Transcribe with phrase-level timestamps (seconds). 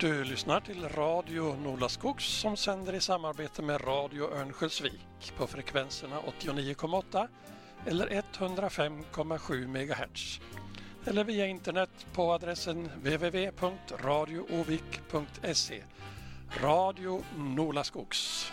[0.00, 7.28] Du lyssnar till Radio Nolaskogs som sänder i samarbete med Radio Örnsköldsvik på frekvenserna 89,8
[7.86, 10.40] eller 105,7 MHz.
[11.04, 15.82] Eller via internet på adressen www.radioovik.se.
[16.60, 18.52] Radio Nolaskogs.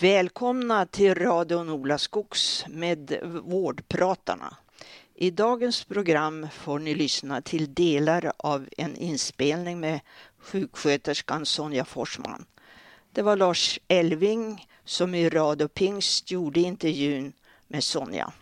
[0.00, 4.56] Välkomna till Radio Ola Skogs med Vårdpratarna.
[5.14, 10.00] I dagens program får ni lyssna till delar av en inspelning med
[10.38, 12.44] sjuksköterskan Sonja Forsman.
[13.12, 17.32] Det var Lars Elving som i Radio Pingst gjorde intervjun
[17.68, 18.32] med Sonja.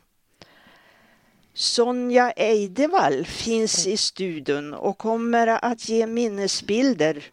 [1.54, 7.24] Sonja Eidevall finns i studion och kommer att ge minnesbilder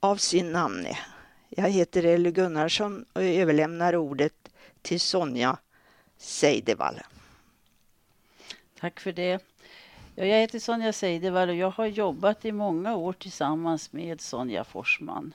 [0.00, 0.98] av sin namne.
[1.58, 4.48] Jag heter Elly Gunnarsson och överlämnar ordet
[4.82, 5.58] till Sonja
[6.16, 7.00] Seidevall.
[8.80, 9.44] Tack för det.
[10.14, 15.34] Jag heter Sonja Seidevall och jag har jobbat i många år tillsammans med Sonja Forsman.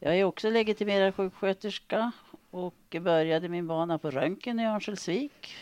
[0.00, 2.12] Jag är också legitimerad sjuksköterska
[2.50, 5.54] och började min bana på röntgen i Örnsköldsvik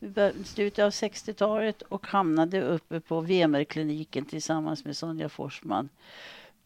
[0.00, 5.88] i slutet av 60-talet och hamnade uppe på Vemerkliniken tillsammans med Sonja Forsman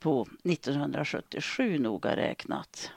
[0.01, 2.91] på 1977 noga räknat.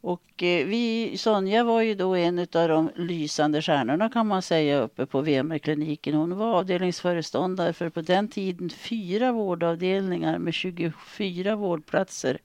[0.00, 4.80] Och eh, vi, Sonja var ju då en av de lysande stjärnorna kan man säga
[4.80, 6.14] uppe på VMR-kliniken.
[6.14, 12.38] Hon var avdelningsföreståndare för på den tiden fyra vårdavdelningar med 24 vårdplatser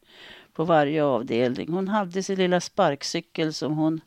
[0.53, 1.73] på varje avdelning.
[1.73, 4.01] Hon hade sin lilla sparkcykel som hon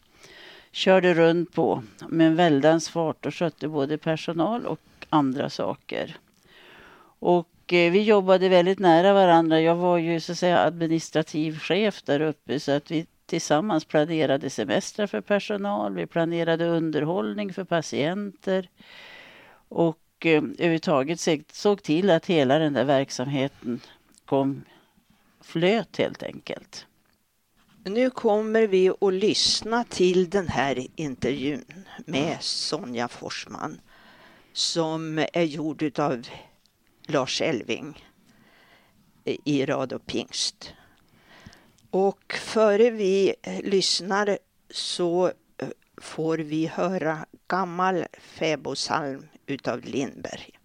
[0.71, 6.17] körde runt på med en väldans fart och skötte både personal och andra saker.
[7.19, 9.61] Och Eh, vi jobbade väldigt nära varandra.
[9.61, 14.51] Jag var ju så att säga administrativ chef där uppe så att vi tillsammans planerade
[14.51, 15.95] semestrar för personal.
[15.95, 18.69] Vi planerade underhållning för patienter
[19.69, 21.21] och eh, överhuvudtaget
[21.53, 23.81] såg till att hela den där verksamheten
[24.25, 24.65] kom
[25.41, 26.87] flöt helt enkelt.
[27.85, 33.81] Nu kommer vi att lyssna till den här intervjun med Sonja Forsman
[34.53, 36.23] som är gjord av
[37.07, 38.05] Lars Elving
[39.25, 40.75] i Radio Pingst.
[41.91, 44.39] Och före vi eh, lyssnar
[44.71, 50.62] så eh, får vi höra gammal fäbodsalm utav Lindberg.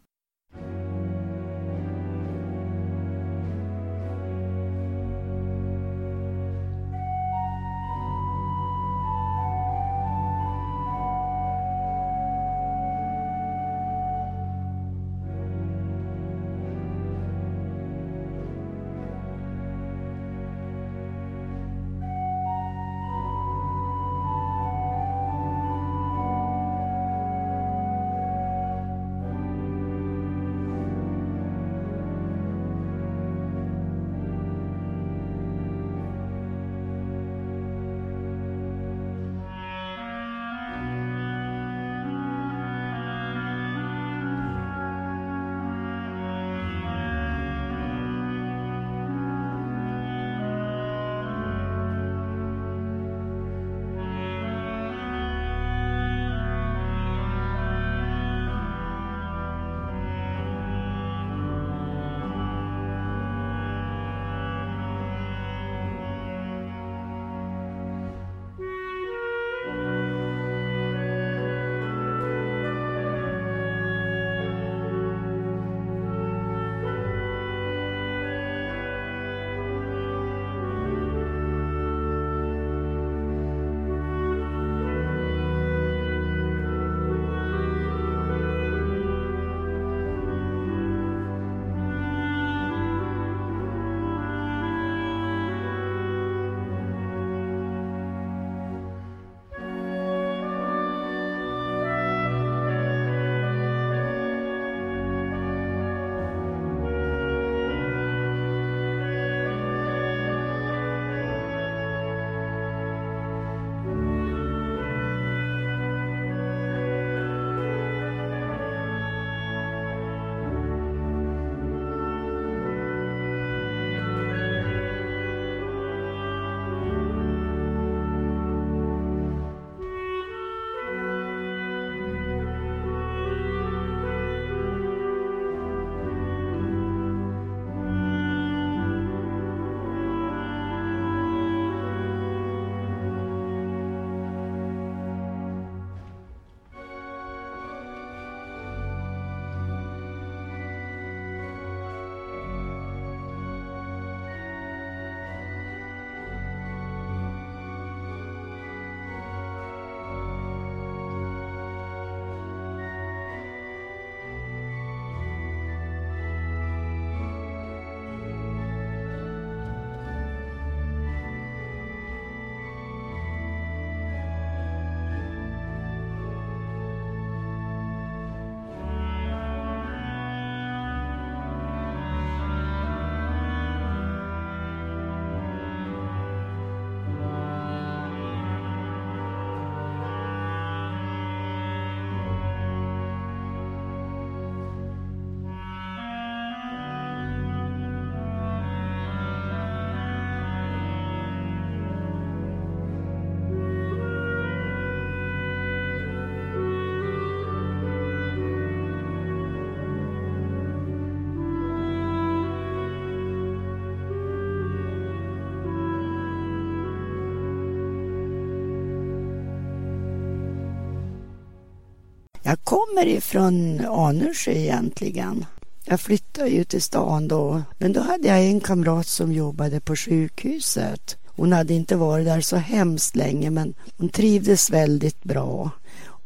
[222.77, 225.45] Kommer ifrån Anundsjö egentligen.
[225.85, 229.95] Jag flyttade ju till stan då, men då hade jag en kamrat som jobbade på
[229.95, 231.17] sjukhuset.
[231.25, 235.71] Hon hade inte varit där så hemskt länge, men hon trivdes väldigt bra.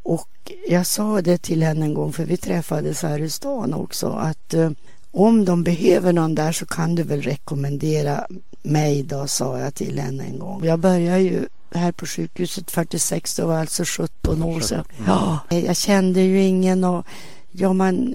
[0.02, 4.08] Och jag sa det till henne en gång, för vi träffades här i stan också,
[4.08, 4.70] att eh,
[5.12, 8.26] om de behöver någon där så kan du väl rekommendera
[8.62, 10.64] mig då, sa jag till henne en gång.
[10.64, 14.84] Jag började ju här på sjukhuset 46, det var alltså 17 år sedan.
[15.06, 17.06] Ja, jag kände ju ingen och
[17.52, 18.14] ja, man,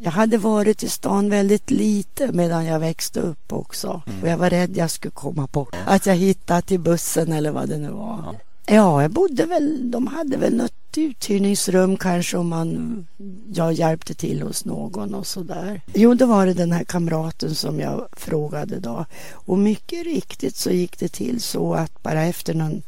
[0.00, 4.02] jag hade varit i stan väldigt lite medan jag växte upp också.
[4.06, 4.22] Mm.
[4.22, 7.68] Och jag var rädd jag skulle komma på att jag hittade till bussen eller vad
[7.68, 8.36] det nu var.
[8.66, 9.02] Ja.
[9.02, 13.06] Jag bodde väl, de hade väl något uthyrningsrum kanske om man,
[13.54, 15.80] jag hjälpte till hos någon och sådär.
[15.94, 19.06] Jo, då var det den här kamraten som jag frågade då.
[19.32, 22.82] Och mycket riktigt så gick det till så att bara efter någon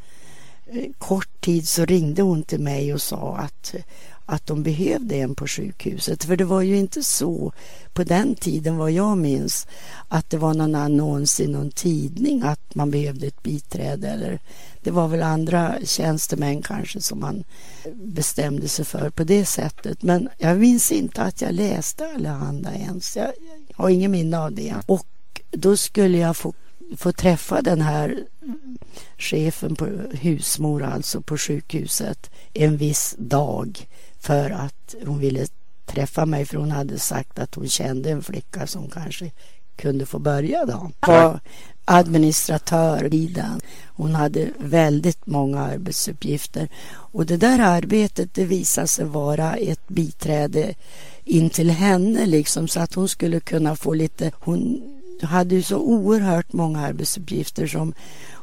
[0.66, 3.74] eh, kort tid så ringde hon till mig och sa att
[4.26, 6.24] att de behövde en på sjukhuset.
[6.24, 7.52] För det var ju inte så
[7.92, 9.66] på den tiden vad jag minns
[10.08, 14.08] att det var någon annons i någon tidning att man behövde ett biträde.
[14.08, 14.40] Eller,
[14.84, 17.44] det var väl andra tjänstemän kanske som man
[17.94, 20.02] bestämde sig för på det sättet.
[20.02, 23.16] Men jag minns inte att jag läste Allehanda ens.
[23.16, 23.32] Jag,
[23.74, 24.74] har ingen minne av det.
[24.86, 25.06] Och
[25.50, 26.52] då skulle jag få,
[26.96, 28.24] få träffa den här
[29.18, 33.88] chefen på husmor, alltså på sjukhuset, en viss dag
[34.18, 35.46] för att hon ville
[35.86, 39.30] träffa mig för hon hade sagt att hon kände en flicka som kanske
[39.76, 40.90] kunde få börja då.
[41.00, 41.40] Var
[41.84, 43.60] administratör i den.
[43.86, 50.74] Hon hade väldigt många arbetsuppgifter och det där arbetet det visade sig vara ett biträde
[51.24, 54.82] in till henne liksom så att hon skulle kunna få lite hon
[55.22, 57.94] hade ju så oerhört många arbetsuppgifter som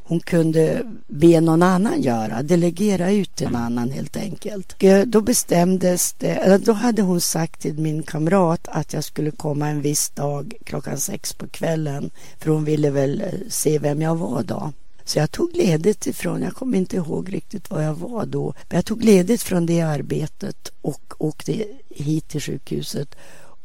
[0.03, 4.75] hon kunde be någon annan göra, delegera ut till en annan helt enkelt.
[4.79, 9.69] Eh, då bestämdes det, då hade hon sagt till min kamrat att jag skulle komma
[9.69, 14.15] en viss dag klockan sex på kvällen för hon ville väl eh, se vem jag
[14.15, 14.71] var då.
[15.03, 18.75] Så jag tog ledigt ifrån, jag kommer inte ihåg riktigt var jag var då, men
[18.75, 23.15] jag tog ledigt från det arbetet och åkte hit till sjukhuset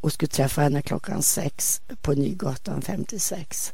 [0.00, 3.73] och skulle träffa henne klockan sex på Nygatan 56.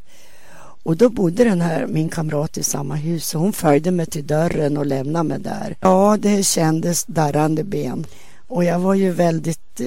[0.82, 4.26] Och då bodde den här, min kamrat i samma hus och hon följde mig till
[4.26, 5.76] dörren och lämnade mig där.
[5.80, 8.06] Ja, det kändes darrande ben.
[8.52, 9.86] Och jag var ju väldigt, eh,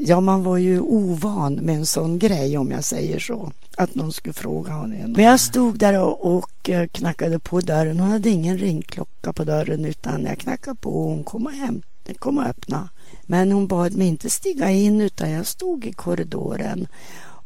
[0.00, 3.52] ja man var ju ovan med en sån grej om jag säger så.
[3.76, 5.12] Att någon skulle fråga honom.
[5.16, 8.00] Men jag stod där och, och eh, knackade på dörren.
[8.00, 11.82] Hon hade ingen ringklocka på dörren utan jag knackade på och hon kom och, hem,
[12.18, 12.88] kom och öppna.
[13.22, 16.86] Men hon bad mig inte stiga in utan jag stod i korridoren.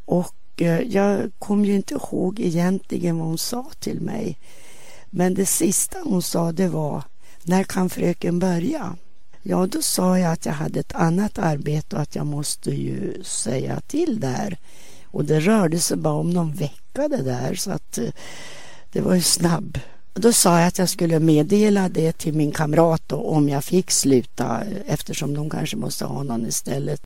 [0.05, 4.39] Och Eh, jag kom ju inte ihåg egentligen vad hon sa till mig.
[5.11, 7.03] Men det sista hon sa det var
[7.43, 8.97] När kan fröken börja?
[9.43, 13.25] Ja, då sa jag att jag hade ett annat arbete och att jag måste ju
[13.25, 14.59] säga till där.
[15.05, 18.11] Och det rörde sig bara om någon vecka det där så att eh,
[18.93, 19.79] det var ju snabb.
[20.15, 23.91] Då sa jag att jag skulle meddela det till min kamrat då, om jag fick
[23.91, 27.03] sluta eh, eftersom de kanske måste ha någon istället.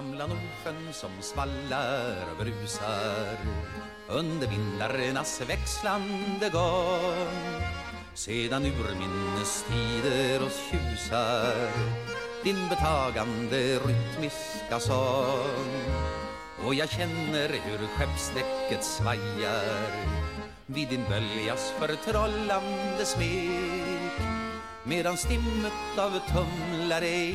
[0.00, 3.36] Gamla Nordsjön som svallar och brusar
[4.08, 7.62] under vindarnas växlande gång.
[8.14, 11.70] Sedan urminnes tider oss tjusar
[12.44, 15.84] din betagande rytmiska sång.
[16.64, 19.90] Och jag känner hur skeppsdäcket svajar
[20.66, 24.20] vid din böljas förtrollande smek
[24.84, 27.34] medan stimmet av tumlare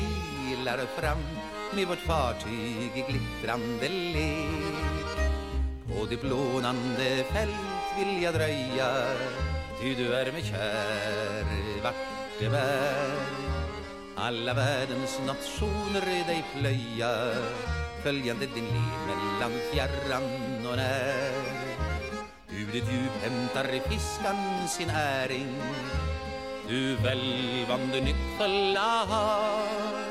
[0.52, 1.45] ilar fram
[1.76, 5.16] med vårt fartyg i glittrande lek
[5.86, 8.90] På det blånande fält vill jag dröja
[9.80, 11.44] Ty du är mig kär
[11.82, 11.94] vart
[12.40, 13.14] det bär.
[14.16, 17.34] Alla världens nationer dig plöja
[18.02, 21.66] Följande din liv mellan fjärran och när.
[22.50, 25.56] Ur ditt djup hämtar fiskan sin äring
[26.68, 30.05] Du välvande nyckfulla har.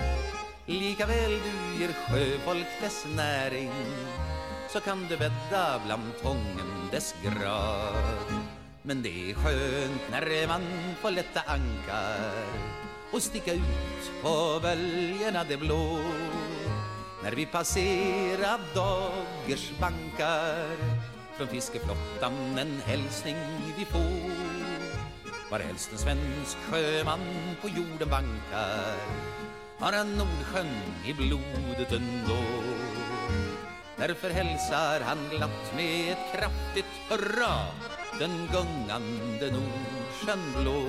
[0.67, 3.71] Lika väl du ger sjöfolk dess näring
[4.69, 7.95] så kan du bädda bland tången dess grav
[8.81, 10.61] Men det är skönt när man
[11.01, 12.31] får lätta ankar
[13.11, 15.99] och sticka ut på böljorna det blå.
[17.23, 20.77] När vi passerar Daggers bankar
[21.37, 23.37] från fiskeflottan en hälsning
[23.77, 24.31] vi får.
[25.51, 27.19] Var helst en svensk sjöman
[27.61, 28.95] på jorden vankar
[29.79, 30.67] har han Nordsjön
[31.05, 32.43] i blodet ändå
[33.97, 37.65] Därför hälsar han glatt med ett kraftigt hurra
[38.19, 40.83] den gungande Nordsjön blå.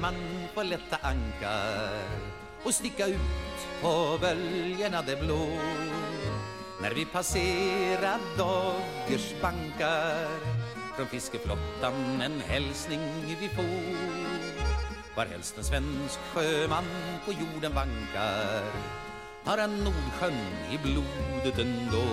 [0.00, 0.14] Man
[0.54, 2.02] på lätta ankar
[2.64, 5.48] och sticka ut på böljorna det blå
[6.82, 10.28] När vi passerar dagers bankar
[10.96, 13.00] från fiskeflottan en hälsning
[13.40, 13.96] vi får.
[15.16, 16.84] Varhelst en svensk sjöman
[17.24, 18.62] på jorden vankar
[19.44, 20.34] har han Nordsjön
[20.72, 22.06] i blodet ändå.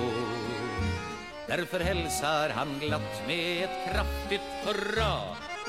[1.48, 5.20] Därför hälsar han glatt med ett kraftigt hurra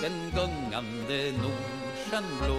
[0.02, 1.83] den gungande Nordsjön
[2.22, 2.54] blå.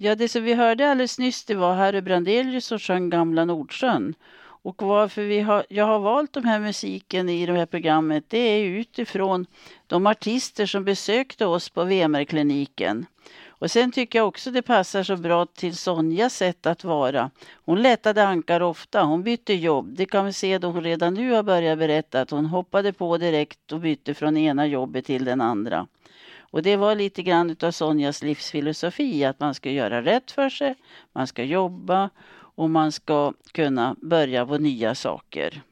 [0.00, 4.14] Ja, det som vi hörde alldeles nyss det var Harry Brandelius som sjöng Gamla Nordsjön.
[4.62, 8.38] Och varför vi har, jag har valt de här musiken i det här programmet det
[8.38, 9.46] är utifrån
[9.86, 13.06] de artister som besökte oss på VMR-kliniken.
[13.48, 17.30] Och sen tycker jag också det passar så bra till Sonjas sätt att vara.
[17.64, 19.96] Hon lättade ankar ofta, hon bytte jobb.
[19.96, 23.18] Det kan vi se då hon redan nu har börjat berätta att hon hoppade på
[23.18, 25.86] direkt och bytte från ena jobbet till den andra.
[26.50, 30.74] Och det var lite grann av Sonjas livsfilosofi att man ska göra rätt för sig,
[31.12, 32.10] man ska jobba
[32.56, 35.62] och man ska kunna börja på nya saker.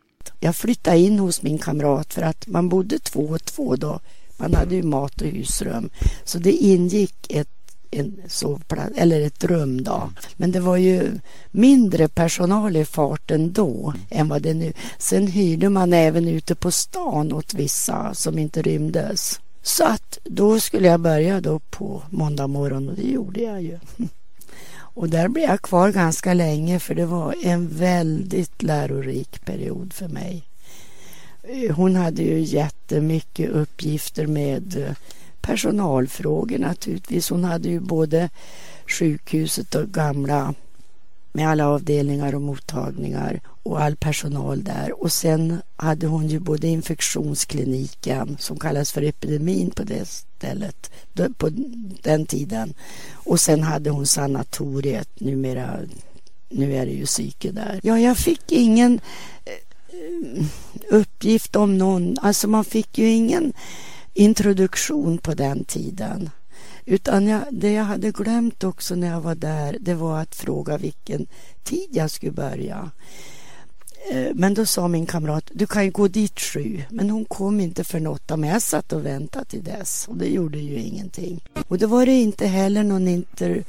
[0.40, 4.00] Jag flyttade in hos min kamrat för att man bodde två och två då.
[4.38, 5.90] Man hade ju mat och husrum.
[6.24, 7.48] Så det ingick ett
[7.90, 10.10] en sovplats, eller ett rum då.
[10.36, 11.10] Men det var ju
[11.50, 14.72] mindre personal i farten då än vad det är nu.
[14.98, 19.40] Sen hyrde man även ute på stan åt vissa som inte rymdes.
[19.66, 23.78] Så att då skulle jag börja då på måndag morgon och det gjorde jag ju.
[24.72, 30.08] Och där blev jag kvar ganska länge för det var en väldigt lärorik period för
[30.08, 30.42] mig.
[31.42, 34.96] Eh, hon hade ju jättemycket uppgifter med eh,
[35.40, 37.30] personalfrågor naturligtvis.
[37.30, 38.28] Hon hade ju både
[38.86, 40.54] sjukhuset och gamla
[41.36, 45.02] med alla avdelningar och mottagningar och all personal där.
[45.02, 50.90] Och sen hade hon ju både infektionskliniken som kallas för epidemin på det stället
[51.36, 51.48] på
[52.02, 52.74] den tiden.
[53.12, 55.78] Och sen hade hon sanatoriet, numera,
[56.48, 57.80] nu är det ju psyke där.
[57.82, 59.00] Ja, jag fick ingen
[59.44, 60.44] eh,
[60.90, 63.52] uppgift om någon, alltså man fick ju ingen
[64.14, 66.30] introduktion på den tiden.
[66.88, 70.78] Utan jag, det jag hade glömt också när jag var där, det var att fråga
[70.78, 71.26] vilken
[71.64, 72.90] tid jag skulle börja.
[74.10, 76.82] Eh, men då sa min kamrat, du kan ju gå dit sju.
[76.90, 80.08] Men hon kom inte för åtta, men jag satt och väntade till dess.
[80.08, 81.44] Och det gjorde ju ingenting.
[81.68, 83.64] Och då var det inte heller någon inter,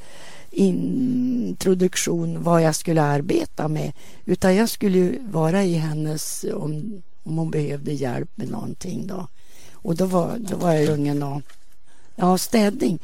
[0.50, 3.92] introduktion vad jag skulle arbeta med.
[4.24, 9.26] Utan jag skulle vara i hennes, om, om hon behövde hjälp med någonting då.
[9.72, 11.42] Och då var, då var jag ungen och
[12.18, 12.98] ja, städning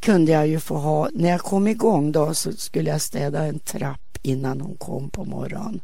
[0.00, 1.08] kunde jag ju få ha.
[1.12, 5.24] När jag kom igång då så skulle jag städa en trapp innan hon kom på
[5.24, 5.80] morgonen.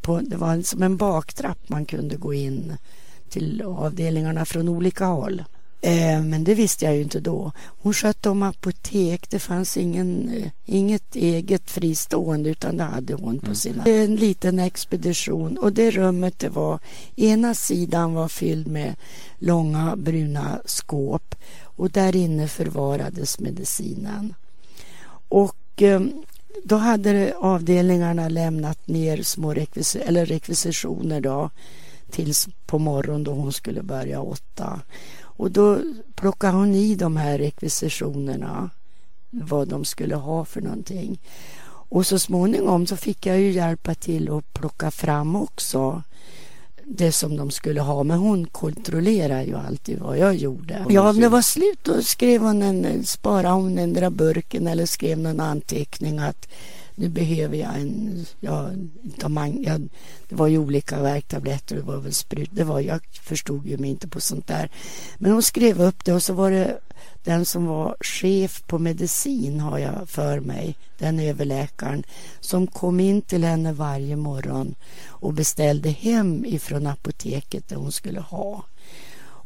[0.00, 2.76] På, det var som en baktrapp man kunde gå in
[3.28, 5.44] till avdelningarna från olika håll.
[5.84, 7.52] Eh, men det visste jag ju inte då.
[7.82, 9.30] Hon skötte om apotek.
[9.30, 13.54] Det fanns ingen, eh, inget eget fristående utan det hade hon på mm.
[13.54, 13.84] sina.
[13.84, 16.78] En liten expedition och det rummet det var
[17.16, 18.94] ena sidan var fylld med
[19.38, 21.34] långa bruna skåp
[21.76, 24.34] och där inne förvarades medicinen.
[25.28, 26.00] Och eh,
[26.64, 31.50] då hade avdelningarna lämnat ner små rekvis eller rekvisitioner då
[32.10, 34.80] tills på morgonen då hon skulle börja åtta.
[35.22, 35.80] Och då
[36.14, 38.70] plockade hon i de här rekvisitionerna
[39.30, 41.20] vad de skulle ha för någonting.
[41.66, 46.02] Och så småningom så fick jag ju hjälpa till att plocka fram också
[46.86, 48.02] det som de skulle ha.
[48.02, 50.86] Men hon kontrollerade ju alltid vad jag gjorde.
[50.88, 54.86] Ja, om det var slut då skrev hon en, sparade hon den där burken eller
[54.86, 56.48] skrev någon anteckning att
[56.94, 58.70] nu behöver jag en, ja,
[59.62, 59.78] ja,
[60.28, 63.90] det var ju olika värktabletter, det var väl sprut, det var, jag förstod ju mig
[63.90, 64.70] inte på sånt där.
[65.18, 66.80] Men hon skrev upp det och så var det
[67.24, 72.04] den som var chef på medicin har jag för mig, den överläkaren
[72.40, 74.74] som kom in till henne varje morgon
[75.06, 78.64] och beställde hem ifrån apoteket det hon skulle ha.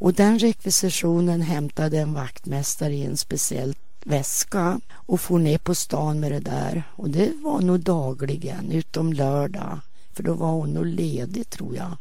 [0.00, 6.20] Och den rekvisitionen hämtade en vaktmästare i en speciellt väska och for ner på stan
[6.20, 6.82] med det där.
[6.96, 9.80] Och det var nog dagligen, utom lördag.
[10.12, 11.96] För då var hon nog ledig tror jag.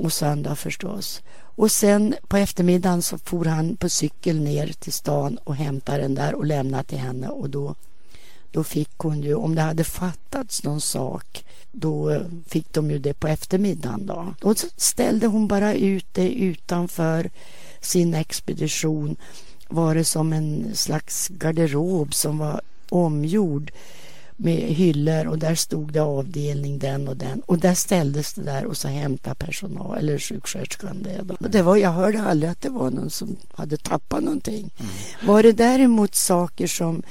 [0.00, 1.22] Och söndag förstås.
[1.58, 6.14] Och sen på eftermiddagen så for han på cykel ner till stan och hämtade den
[6.14, 7.74] där och lämnade till henne och då,
[8.50, 12.98] då fick hon ju, om det hade fattats någon sak, då eh, fick de ju
[12.98, 14.34] det på eftermiddagen då.
[14.40, 17.30] Då ställde hon bara ut det utanför
[17.80, 19.16] sin expedition
[19.68, 23.72] var det som en slags garderob som var omgjord
[24.40, 28.64] med hyllor och där stod det avdelning den och den och där ställdes det där
[28.64, 31.48] och så hämtade personal eller sjuksköterskan det.
[31.48, 34.70] det var, jag hörde aldrig att det var någon som hade tappat någonting.
[34.78, 34.92] Mm.
[35.26, 37.02] Var det däremot saker som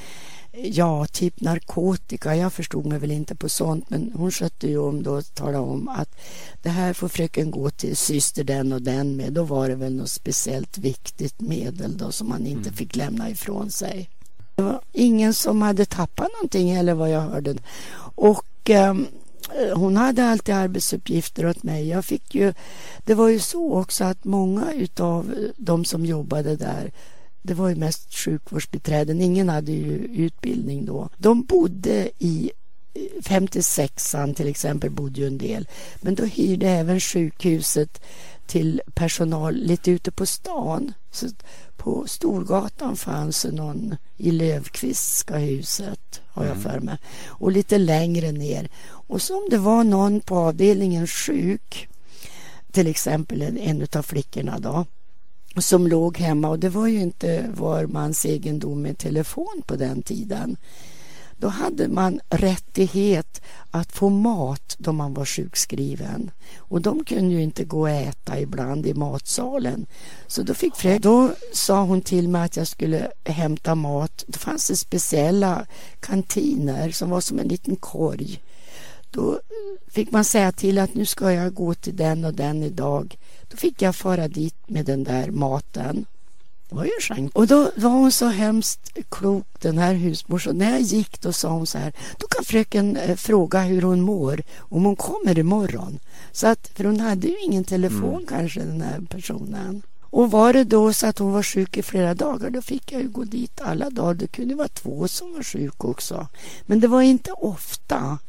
[0.64, 2.36] Ja, typ narkotika.
[2.36, 5.58] Jag förstod mig väl inte på sånt men hon skötte ju om då och talade
[5.58, 6.10] om att
[6.64, 9.34] det här får fröken gå till syster den och den med.
[9.34, 12.74] Då var det väl något speciellt viktigt medel då som man inte mm.
[12.74, 14.10] fick lämna ifrån sig.
[14.56, 17.56] Det var ingen som hade tappat någonting eller vad jag hörde.
[18.16, 19.08] Och um,
[19.74, 21.88] hon hade alltid arbetsuppgifter åt mig.
[21.88, 22.54] Jag fick ju,
[23.06, 26.92] det var ju så också att många utav de som jobbade där
[27.48, 29.22] det var ju mest sjukvårdsbiträden.
[29.22, 31.10] Ingen hade ju utbildning då.
[31.18, 32.52] De bodde i
[33.22, 35.68] 56an till exempel bodde ju en del.
[36.02, 38.02] Men då hyrde även sjukhuset
[38.48, 40.94] till personal lite ute på stan.
[41.12, 41.28] Så
[41.78, 46.64] på Storgatan fanns någon i Lövkvistska huset, har jag mm.
[46.64, 46.98] för mig.
[47.26, 48.70] Och lite längre ner.
[48.86, 51.88] Och så om det var någon på avdelningen sjuk,
[52.72, 54.86] till exempel en, en av flickorna då,
[55.62, 60.02] som låg hemma och det var ju inte var mans egendom med telefon på den
[60.02, 60.58] tiden.
[61.40, 63.42] Då hade man rättighet
[63.72, 66.32] att få mat då man var sjukskriven.
[66.58, 69.86] Och de kunde ju inte gå och äta ibland i matsalen.
[70.28, 74.24] Så då fick Fred, då sa hon till mig att jag skulle hämta mat.
[74.28, 75.66] Då fanns det speciella
[76.00, 78.42] kantiner som var som en liten korg.
[79.12, 79.40] Då
[79.88, 83.18] fick man säga till att nu ska jag gå till den och den idag.
[83.50, 86.06] Då fick jag fara dit med den där maten.
[86.70, 87.36] Det var ju skänk.
[87.36, 90.58] Och då var hon så hemskt klok den här husmorsan.
[90.58, 91.94] När jag gick då sa hon så här.
[92.20, 96.00] Då kan fröken eh, fråga hur hon mår om hon kommer imorgon.
[96.32, 98.26] Så att, för hon hade ju ingen telefon mm.
[98.26, 99.82] kanske den här personen.
[100.10, 103.02] Och var det då så att hon var sjuk i flera dagar då fick jag
[103.02, 104.14] ju gå dit alla dagar.
[104.14, 106.28] Det kunde vara två som var sjuka också.
[106.66, 108.20] Men det var inte ofta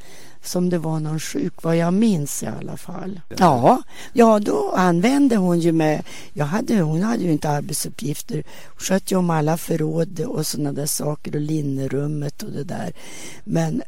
[0.43, 3.21] som det var någon sjuk, vad jag minns i alla fall.
[3.39, 8.79] Ja, ja då använde hon ju med, jag hade, hon hade ju inte arbetsuppgifter, hon
[8.79, 12.93] skötte ju om alla förråd och sådana där saker och linnerummet och det där.
[13.45, 13.83] Men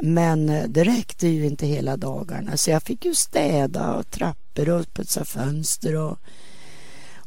[0.00, 4.94] men det räckte ju inte hela dagarna så jag fick ju städa och trappor och
[4.94, 6.18] putsa fönster och,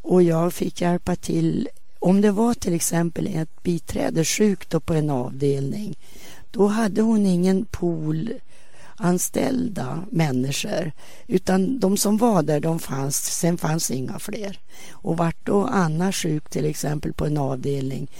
[0.01, 1.69] och jag fick hjälpa till.
[1.99, 5.95] Om det var till exempel ett biträde sjukt på en avdelning
[6.51, 8.33] då hade hon ingen pool
[8.99, 10.91] anställda människor
[11.27, 14.59] utan de som var där de fanns, sen fanns inga fler.
[14.91, 18.11] Och vart då Anna sjuk till exempel på en avdelning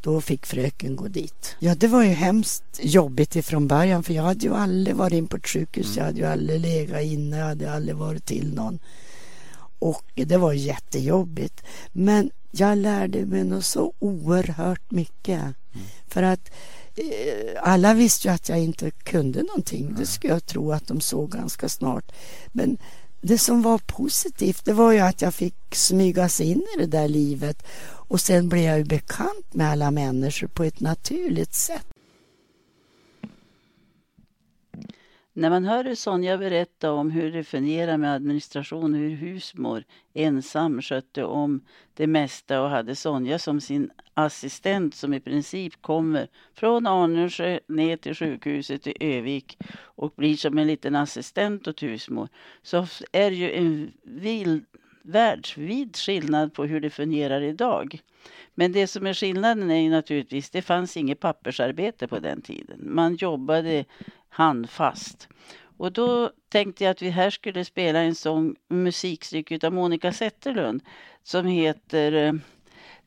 [0.00, 1.56] då fick fröken gå dit.
[1.58, 5.26] Ja, det var ju hemskt jobbigt ifrån början för jag hade ju aldrig varit in
[5.26, 5.96] på ett sjukhus.
[5.96, 8.78] Jag hade ju aldrig legat inne, jag hade aldrig varit till någon.
[9.78, 11.62] Och det var jättejobbigt.
[11.92, 15.40] Men jag lärde mig nog så oerhört mycket.
[15.40, 15.86] Mm.
[16.08, 16.50] För att
[17.62, 19.94] alla visste ju att jag inte kunde någonting.
[19.98, 22.12] Det skulle jag tro att de såg ganska snart.
[22.52, 22.78] Men
[23.20, 27.08] det som var positivt det var ju att jag fick smygas in i det där
[27.08, 27.62] livet
[28.10, 31.86] och sen blev jag ju bekant med alla människor på ett naturligt sätt.
[35.32, 40.82] När man hör Sonja berätta om hur det fungerar med administration och hur husmor ensam
[40.82, 41.64] skötte om
[41.94, 47.96] det mesta och hade Sonja som sin assistent som i princip kommer från Arnösjö ner
[47.96, 52.28] till sjukhuset i Övik och blir som en liten assistent åt husmor
[52.62, 54.64] så är det ju en vild,
[55.02, 58.00] världsvid skillnad på hur det fungerar idag.
[58.54, 62.78] Men det som är skillnaden är ju naturligtvis, det fanns inget pappersarbete på den tiden.
[62.82, 63.84] Man jobbade
[64.28, 65.28] handfast.
[65.76, 70.82] Och då tänkte jag att vi här skulle spela en sång, musikstycke av Monica Zetterlund
[71.22, 72.32] som heter eh,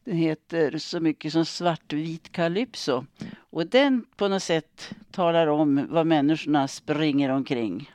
[0.05, 3.05] den heter så mycket som Svartvit Calypso.
[3.49, 7.91] Och den på något sätt talar om vad människorna springer omkring.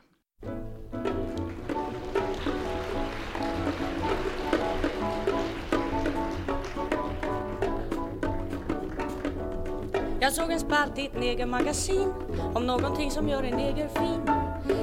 [10.21, 12.13] Jag såg en spalt i ett negermagasin
[12.55, 14.21] om någonting som gör en neger fin.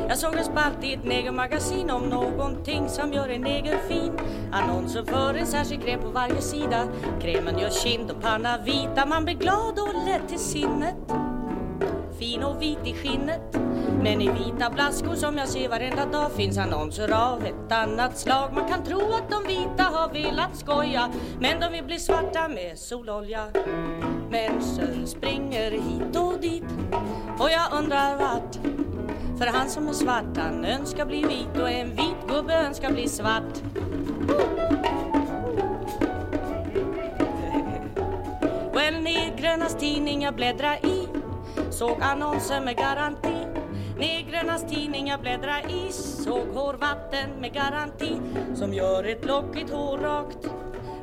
[0.07, 4.11] Jag såg en spalt i ett negermagasin om någonting som gör en neger fin.
[4.51, 6.87] Annonser för en särskild kräm på varje sida.
[7.21, 9.05] Krämen gör kind och panna vita.
[9.05, 11.34] Man blir glad och lätt till sinnet.
[12.19, 13.57] Fin och vit i skinnet.
[14.03, 18.53] Men i vita blaskor som jag ser varenda dag finns annonser av ett annat slag.
[18.53, 21.11] Man kan tro att de vita har velat skoja.
[21.39, 23.47] Men de vill bli svarta med sololja.
[24.29, 26.63] Människor springer hit och dit.
[27.39, 28.55] Och jag undrar vart.
[29.37, 33.09] För han som är svart han önskar bli vit och en vit gubbe önskar bli
[33.09, 33.61] svart.
[38.73, 40.94] Well, negrernas tidning jag bläddra i
[41.75, 43.35] Såg annonser med garanti.
[43.97, 45.91] Negrernas tidning jag bläddra i.
[45.91, 48.19] Såg hårvatten med garanti
[48.55, 50.49] Som gör ett lockigt hår rakt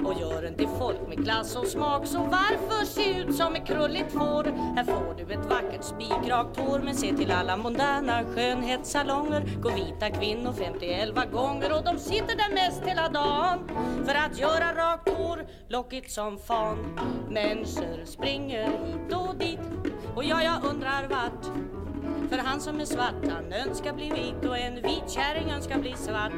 [0.07, 2.07] och gör en till folk med klass och smak.
[2.07, 4.45] Så varför se ut som ett krulligt får?
[4.77, 6.81] Här får du ett vackert spikrakt hår.
[6.85, 12.55] Men se till alla moderna skönhetssalonger går vita kvinnor 51 gånger och de sitter där
[12.55, 13.59] mest hela dagen
[14.07, 17.01] för att göra rakt hår lockigt som fan.
[17.31, 19.61] Människor springer hit och dit
[20.15, 21.47] och ja, jag undrar vart
[22.33, 25.95] för han som är svart han önskar bli vit och en vit kärring önskar bli
[25.97, 26.33] svart.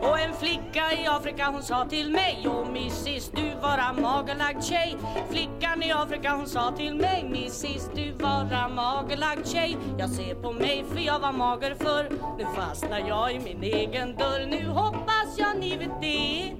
[0.00, 4.96] Och en flicka i Afrika hon sa till mig Åh missis du vara magerlagd tjej.
[5.30, 9.76] Flickan i Afrika hon sa till mig Missis du vara magerlagd tjej.
[9.98, 12.08] Jag ser på mig för jag var mager förr.
[12.38, 14.46] Nu fastnar jag i min egen dörr.
[14.46, 16.52] Nu hoppas jag ni vet det.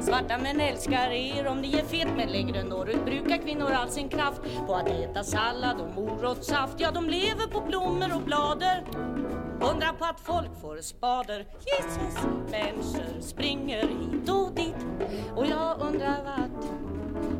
[0.00, 4.08] Svarta män älskar er om ni är fet men längre norrut brukar kvinnor all sin
[4.08, 6.74] kraft på att äta sallad och morotssaft.
[6.76, 8.84] Ja, de lever på blommor och blader.
[9.60, 11.46] Undra på att folk får spader.
[11.66, 14.86] Jesus, människor springer hit och dit
[15.36, 16.64] och jag undrar vart.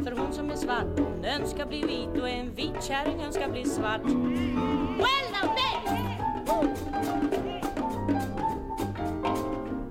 [0.05, 3.65] För hon som är svart, hon önskar bli vit och en vit kärring önskar bli
[3.65, 4.05] svart.
[4.05, 5.55] Well now,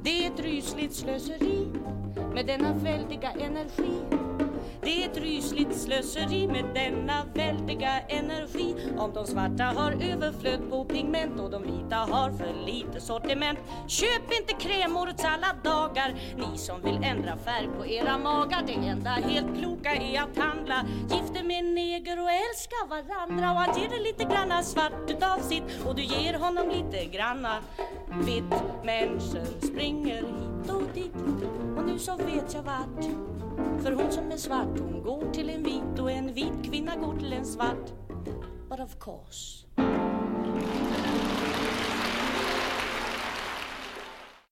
[0.04, 1.68] Det är ett rysligt slöseri
[2.34, 4.02] med denna väldiga energi.
[4.90, 8.76] Det är ett rysligt slöseri med denna väldiga energi.
[8.98, 13.60] Om de svarta har överflöd på pigment och de vita har för lite sortiment.
[13.88, 18.64] Köp inte krämårets alla dagar, ni som vill ändra färg på era magar.
[18.68, 20.86] Det enda helt kloka är att handla.
[21.02, 23.52] Gifter med en neger och älska varandra.
[23.52, 27.56] Och han ger dig lite granna svart utav sitt och du ger honom lite granna
[28.26, 28.64] vitt.
[28.86, 31.14] Människor springer hit och dit
[31.78, 33.06] och nu så vet jag vart.
[33.84, 37.18] För hon som är svart hon går till en vit och en vit kvinna går
[37.18, 37.94] till en svart.
[38.70, 39.66] But of course.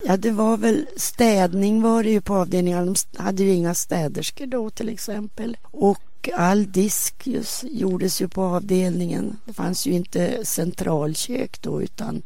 [0.04, 2.96] Ja, det var väl städning var det ju på avdelningen.
[3.12, 5.58] De hade ju inga städerskor då till exempel.
[5.63, 9.38] Och all disk just, gjordes ju på avdelningen.
[9.46, 12.22] Det fanns ju inte centralkök då utan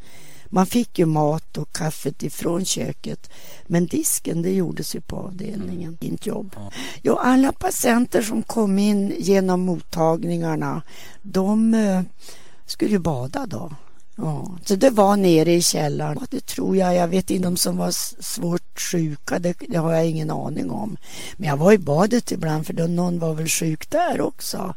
[0.52, 3.30] man fick ju mat och kaffet ifrån köket
[3.68, 5.98] men disken det gjordes ju på avdelningen.
[6.02, 6.18] Mm.
[6.22, 6.56] jobb.
[7.02, 10.82] Ja, alla patienter som kom in genom mottagningarna
[11.22, 12.02] de uh,
[12.66, 13.72] skulle ju bada då.
[14.16, 16.26] Ja, så det var nere i källaren.
[16.30, 16.96] Det tror jag.
[16.96, 19.40] Jag vet inte om som var svårt sjuka.
[19.40, 20.98] Det, det, har jag ingen aning om.
[21.38, 24.76] Men jag var i badet ibland för då någon var väl sjuk där också.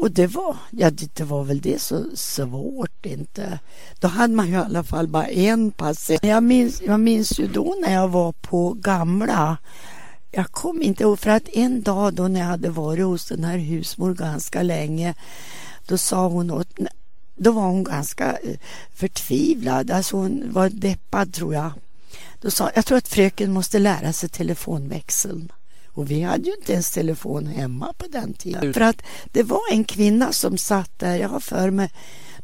[0.00, 3.58] Och det var, ja det, var väl det så svårt inte.
[4.00, 6.24] Då hade man ju i alla fall bara en patient.
[6.24, 9.56] Jag minns, jag minns ju då när jag var på gamla
[10.32, 13.44] jag kommer inte ihåg, för att en dag då när jag hade varit hos den
[13.44, 15.14] här husmor ganska länge,
[15.86, 16.78] då sa hon åt,
[17.36, 18.56] då var hon ganska eh,
[18.94, 21.72] förtvivlad, alltså hon var deppad tror jag.
[22.40, 25.52] Då sa jag tror att fröken måste lära sig telefonväxeln.
[25.92, 28.74] Och vi hade ju inte ens telefon hemma på den tiden.
[28.74, 31.90] För att det var en kvinna som satt där, jag har för mig,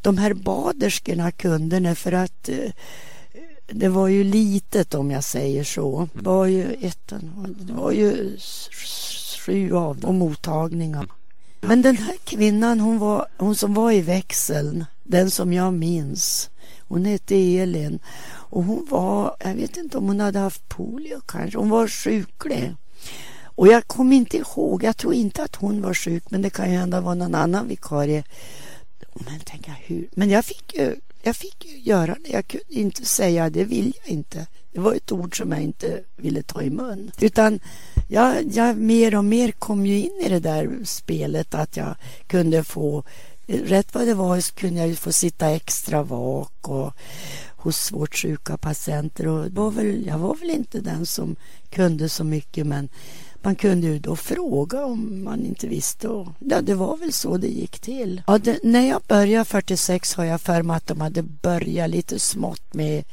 [0.03, 2.71] de här baderskorna kunde det för att eh,
[3.67, 6.09] det var ju litet om jag säger så.
[6.13, 7.13] Det var ju, ett,
[7.47, 8.37] det var ju
[9.39, 11.07] sju av och mottagningar.
[11.61, 16.51] Men den här kvinnan, hon, var, hon som var i växeln, den som jag minns,
[16.81, 21.59] hon hette Elin och hon var, jag vet inte om hon hade haft polio kanske,
[21.59, 22.75] hon var sjuklig.
[23.57, 26.71] Och jag kommer inte ihåg, jag tror inte att hon var sjuk men det kan
[26.71, 28.25] ju hända var någon annan vikarie.
[29.15, 30.09] Men, tänka, hur?
[30.13, 32.31] men jag fick ju jag fick ju göra det.
[32.31, 34.47] Jag kunde inte säga det vill jag inte.
[34.73, 37.11] Det var ett ord som jag inte ville ta i mun.
[37.21, 37.61] Utan
[38.09, 42.65] jag, jag mer och mer kom ju in i det där spelet att jag kunde
[42.65, 43.05] få
[43.49, 46.93] Rätt vad det var så kunde jag ju få sitta extra vak och
[47.57, 49.27] hos svårt sjuka patienter.
[49.29, 51.37] Och var väl, jag var väl inte den som
[51.71, 52.89] kunde så mycket men
[53.45, 56.09] man kunde ju då fråga om man inte visste.
[56.09, 58.23] Och, ja, det var väl så det gick till.
[58.27, 62.19] Ja, det, när jag började 46 har jag för mig att de hade börjat lite
[62.19, 63.05] smått med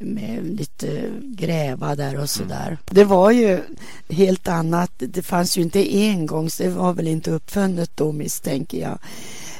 [0.00, 2.66] med lite gräva där och sådär.
[2.66, 2.78] Mm.
[2.90, 3.60] Det var ju
[4.08, 4.90] helt annat.
[4.96, 8.98] Det fanns ju inte engångs, det var väl inte uppfunnet då misstänker jag.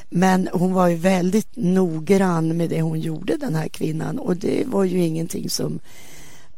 [0.09, 4.63] Men hon var ju väldigt noggrann med det hon gjorde den här kvinnan och det
[4.67, 5.79] var ju ingenting som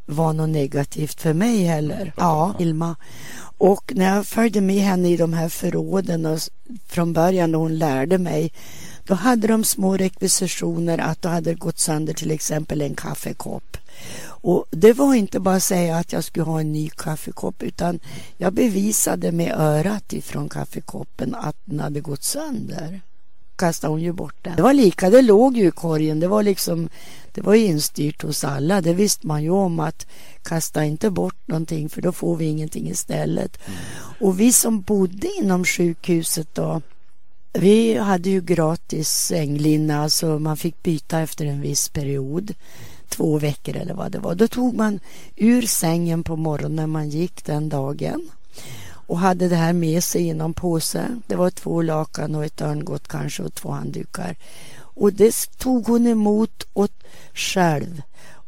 [0.05, 2.13] var något negativt för mig heller.
[2.17, 2.95] Ja, Ilma.
[3.57, 6.39] Och när jag följde med henne i de här förråden och
[6.87, 8.51] från början när hon lärde mig
[9.05, 13.77] då hade de små rekvisitioner att då hade gått sönder till exempel en kaffekopp.
[14.25, 17.99] Och det var inte bara att säga att jag skulle ha en ny kaffekopp utan
[18.37, 23.01] jag bevisade med örat ifrån kaffekoppen att den hade gått sönder.
[23.55, 24.55] Kastade hon ju bort den.
[24.55, 26.19] Det var lika, det låg ju i korgen.
[26.19, 26.89] Det var liksom
[27.33, 28.81] det var instyrt hos alla.
[28.81, 30.07] Det visste man ju om att
[30.43, 33.59] kasta inte bort någonting för då får vi ingenting istället.
[33.65, 33.79] Mm.
[34.19, 36.81] Och vi som bodde inom sjukhuset då
[37.53, 42.53] vi hade ju gratis sänglinne, alltså man fick byta efter en viss period.
[43.09, 44.35] Två veckor eller vad det var.
[44.35, 44.99] Då tog man
[45.35, 48.29] ur sängen på morgonen när man gick den dagen
[49.07, 51.07] och hade det här med sig i någon påse.
[51.27, 54.35] Det var två lakan och ett örngott kanske och två handdukar.
[54.93, 57.03] Och det tog hon emot åt
[57.33, 58.01] själv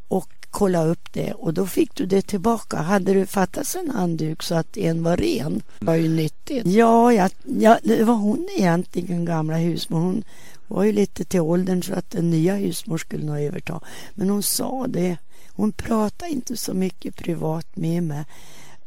[0.08, 2.78] och kolla upp det och då fick du det tillbaka.
[2.78, 6.68] Hade det fattats en handduk så att en var ren det var ju nyttigt.
[6.68, 10.00] Ja, ja, ja, det var hon egentligen, gamla husmor.
[10.00, 10.24] Hon
[10.68, 13.82] var ju lite till åldern så att den nya husmor skulle nog överta.
[14.14, 15.18] Men hon sa det.
[15.48, 18.26] Hon pratade inte så mycket privat med mig.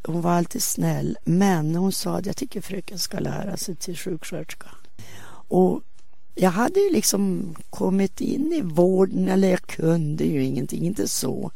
[0.07, 1.18] Hon var alltid snäll.
[1.25, 4.66] Men hon sa att jag tycker fröken ska lära sig till sjuksköterska.
[5.49, 5.83] Och
[6.40, 11.51] jag hade ju liksom kommit in i vården, eller jag kunde ju ingenting, inte så.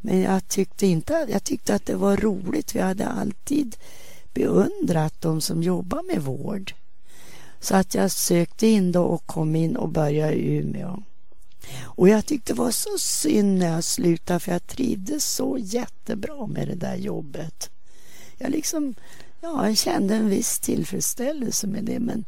[0.00, 2.74] Men jag tyckte, inte, jag tyckte att det var roligt.
[2.74, 3.76] Vi hade alltid
[4.34, 6.74] beundrat de som jobbar med vård.
[7.60, 11.02] Så att jag sökte in då och kom in och började i Umeå.
[11.82, 16.46] Och jag tyckte det var så synd när jag slutade för jag trivdes så jättebra
[16.46, 17.70] med det där jobbet.
[18.38, 18.94] Jag liksom,
[19.40, 22.24] ja, jag kände en viss tillfredsställelse med det men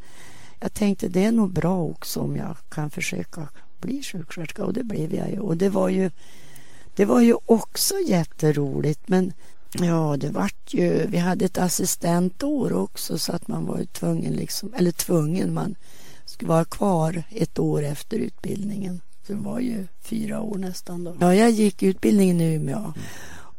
[0.61, 3.49] jag tänkte det är nog bra också om jag kan försöka
[3.81, 5.39] bli sjuksköterska och det blev jag ju.
[5.41, 6.11] Och det var ju,
[6.97, 9.33] det var ju också jätteroligt men
[9.73, 14.33] ja, det vart ju, vi hade ett assistentår också så att man var ju tvungen
[14.33, 15.75] liksom, eller tvungen, man
[16.25, 19.01] skulle vara kvar ett år efter utbildningen.
[19.27, 21.17] Så det var ju fyra år nästan då.
[21.21, 22.93] Ja, jag gick utbildningen i Umeå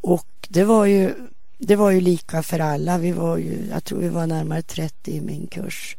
[0.02, 1.14] och det var ju
[1.58, 2.98] det var ju lika för alla.
[2.98, 5.98] Vi var ju, jag tror vi var närmare 30 i min kurs.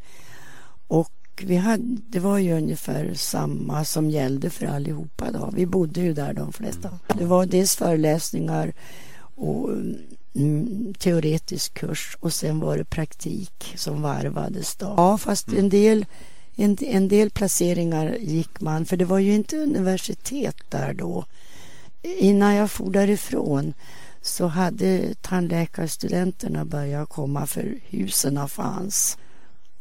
[0.93, 5.51] Och vi hade, det var ju ungefär samma som gällde för allihopa då.
[5.55, 6.99] Vi bodde ju där de flesta.
[7.19, 8.73] Det var dels föreläsningar
[9.35, 9.71] och
[10.35, 14.95] mm, teoretisk kurs och sen var det praktik som varvades då.
[14.97, 16.07] Ja, fast en del
[16.57, 21.25] en, en del placeringar gick man, för det var ju inte universitet där då.
[22.03, 23.75] Innan jag for därifrån
[24.23, 29.19] så hade tandläkarstudenterna börjat komma för husen fanns.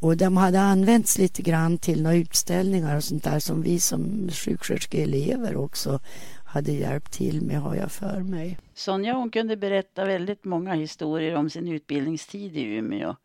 [0.02, 4.30] Och de hade använts lite grann till några utställningar och sånt där som vi som
[4.32, 6.00] sjuksköterskeelever också
[6.46, 8.58] hade hjälpt till med har jag för mig.
[8.74, 13.16] Sonja hon kunde berätta väldigt många historier om sin utbildningstid i Umeå.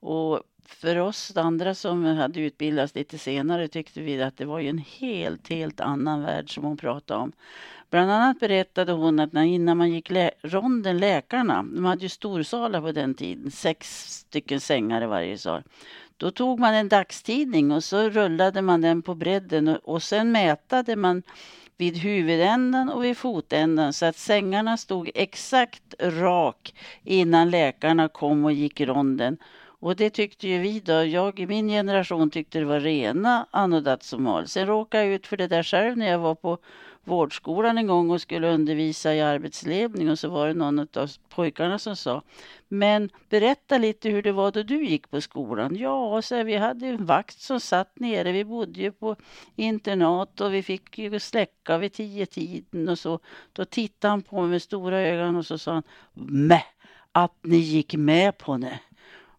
[0.00, 4.68] Och för oss andra som hade utbildats lite senare tyckte vi att det var ju
[4.68, 7.32] en helt, helt annan värld som hon pratade om.
[7.90, 12.08] Bland annat berättade hon att när, innan man gick lä ronden, läkarna, de hade ju
[12.08, 15.62] storsalar på den tiden, sex stycken sängar i varje sal.
[16.18, 20.32] Då tog man en dagstidning och så rullade man den på bredden och, och sen
[20.32, 21.22] mätade man
[21.76, 28.52] vid huvudändan och vid fotändan så att sängarna stod exakt rak innan läkarna kom och
[28.52, 29.36] gick ronden.
[29.80, 31.04] Och det tyckte ju vi då.
[31.04, 34.48] Jag i min generation tyckte det var rena anodatsomal.
[34.48, 36.58] Sen råkade jag ut för det där själv när jag var på
[37.08, 41.78] vårdskolan en gång och skulle undervisa i arbetsledning och så var det någon av pojkarna
[41.78, 42.22] som sa
[42.68, 45.76] Men berätta lite hur det var då du gick på skolan.
[45.76, 48.32] Ja, så vi hade en vakt som satt nere.
[48.32, 49.16] Vi bodde ju på
[49.56, 53.20] internat och vi fick ju släcka vid tio tiden och så.
[53.52, 55.82] Då tittade han på mig med stora ögon och så sa han
[56.14, 56.62] Mä,
[57.12, 58.80] att ni gick med på det.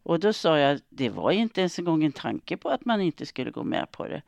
[0.03, 3.01] Och då sa jag, det var inte ens en gång en tanke på att man
[3.01, 4.21] inte skulle gå med på det.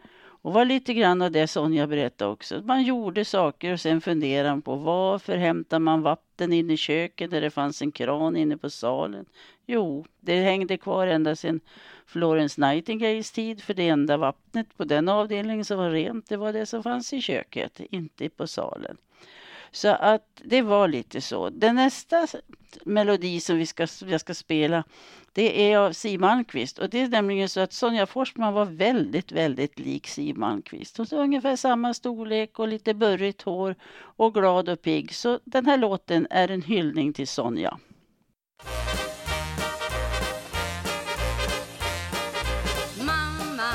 [0.44, 2.62] Och var lite grann av det Sonja berättade också.
[2.62, 7.32] Man gjorde saker och sen funderade man på varför hämtar man vatten in i köket
[7.32, 9.26] där det fanns en kran inne på salen?
[9.66, 11.60] Jo, det hängde kvar ända sedan
[12.06, 16.54] Florence Nightingales tid för det enda vattnet på den avdelningen som var rent det var
[16.54, 18.98] det som fanns i köket, inte på salen.
[19.72, 21.50] Så att det var lite så.
[21.50, 22.28] Den nästa
[22.86, 24.84] melodi som vi ska, jag ska spela
[25.34, 26.80] det är av Siw Malmkvist.
[26.80, 30.98] Och det är nämligen så att Sonja Forsman var väldigt, väldigt lik Siw Malmkvist.
[30.98, 35.14] Hon har ungefär samma storlek och lite burrigt hår och glad och pigg.
[35.14, 37.78] Så den här låten är en hyllning till Sonja.
[43.00, 43.72] Mamma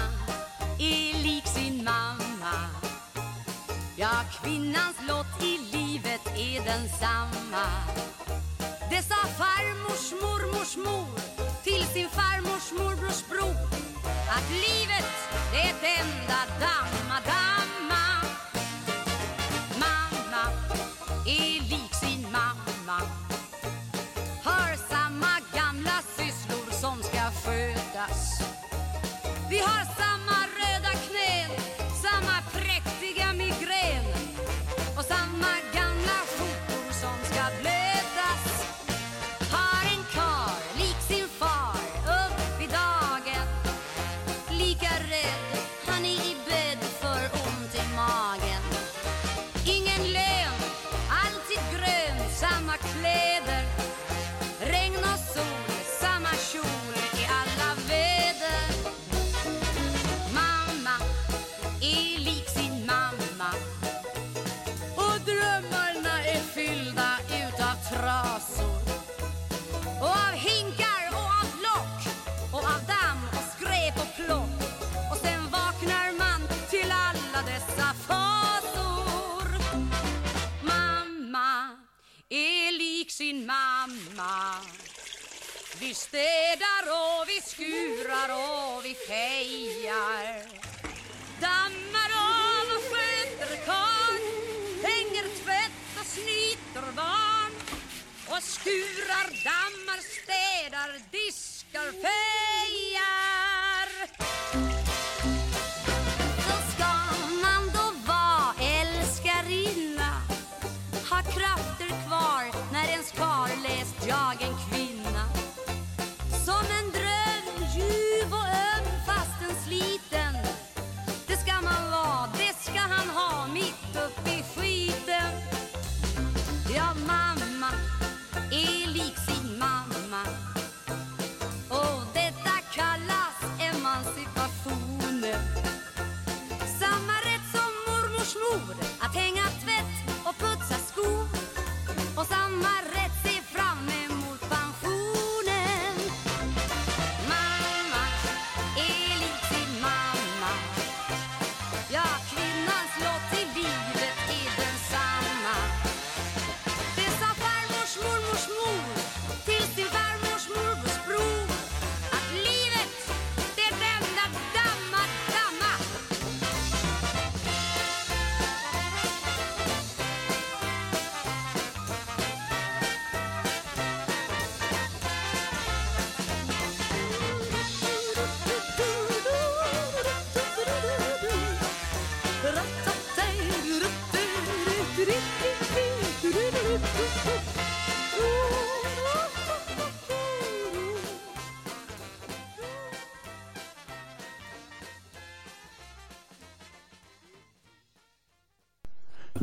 [0.79, 2.27] är lik sin mamma
[3.99, 4.11] Ja,
[4.42, 7.66] kvinnans lott i livet är densamma
[8.90, 11.36] Det sa farmors mormors mor
[11.97, 13.57] sin farmors morbrors bror
[14.37, 15.13] att livet
[15.53, 17.19] det är ett enda damma,
[85.87, 90.42] Vi städar och vi skurar och vi fejar.
[91.40, 94.20] Dammar av och sköter karl.
[94.83, 97.53] Hänger tvätt och snyter barn.
[98.29, 103.26] Och skurar, dammar, städar, diskar, fejar.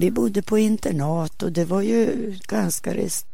[0.03, 3.27] Vi bodde på internat och det var ju ganska rest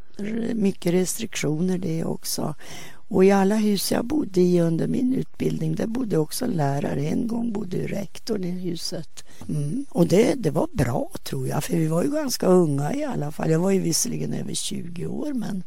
[0.53, 2.55] mycket restriktioner det också.
[2.93, 7.07] Och i alla hus jag bodde i under min utbildning, där bodde också en lärare.
[7.07, 9.23] En gång bodde ju rektorn i huset.
[9.49, 9.85] Mm.
[9.89, 13.31] Och det, det var bra tror jag, för vi var ju ganska unga i alla
[13.31, 13.51] fall.
[13.51, 15.63] Jag var ju visserligen över 20 år, men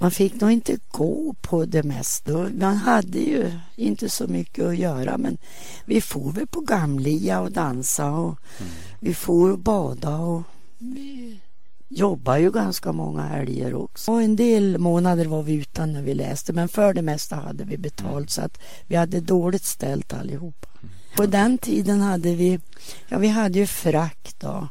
[0.00, 2.50] man fick nog inte gå på det mesta.
[2.58, 5.38] Man hade ju inte så mycket att göra, men
[5.84, 8.72] vi for väl på Gamlia och dansa och mm.
[9.00, 10.42] vi for och bada och
[10.78, 11.40] vi
[11.88, 14.12] jobbar ju ganska många helger också.
[14.12, 17.64] Och en del månader var vi utan när vi läste men för det mesta hade
[17.64, 20.68] vi betalt så att vi hade dåligt ställt allihopa.
[21.16, 22.60] På den tiden hade vi,
[23.08, 24.68] ja vi hade ju frack då,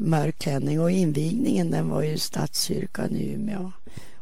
[0.00, 3.72] mörkklänning och invigningen den var ju Stadskyrkan i Umeå.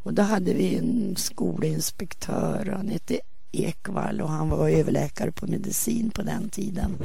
[0.06, 3.20] Och då hade vi en skolinspektör, han hette
[3.52, 6.98] Ekvall och han var överläkare på medicin på den tiden.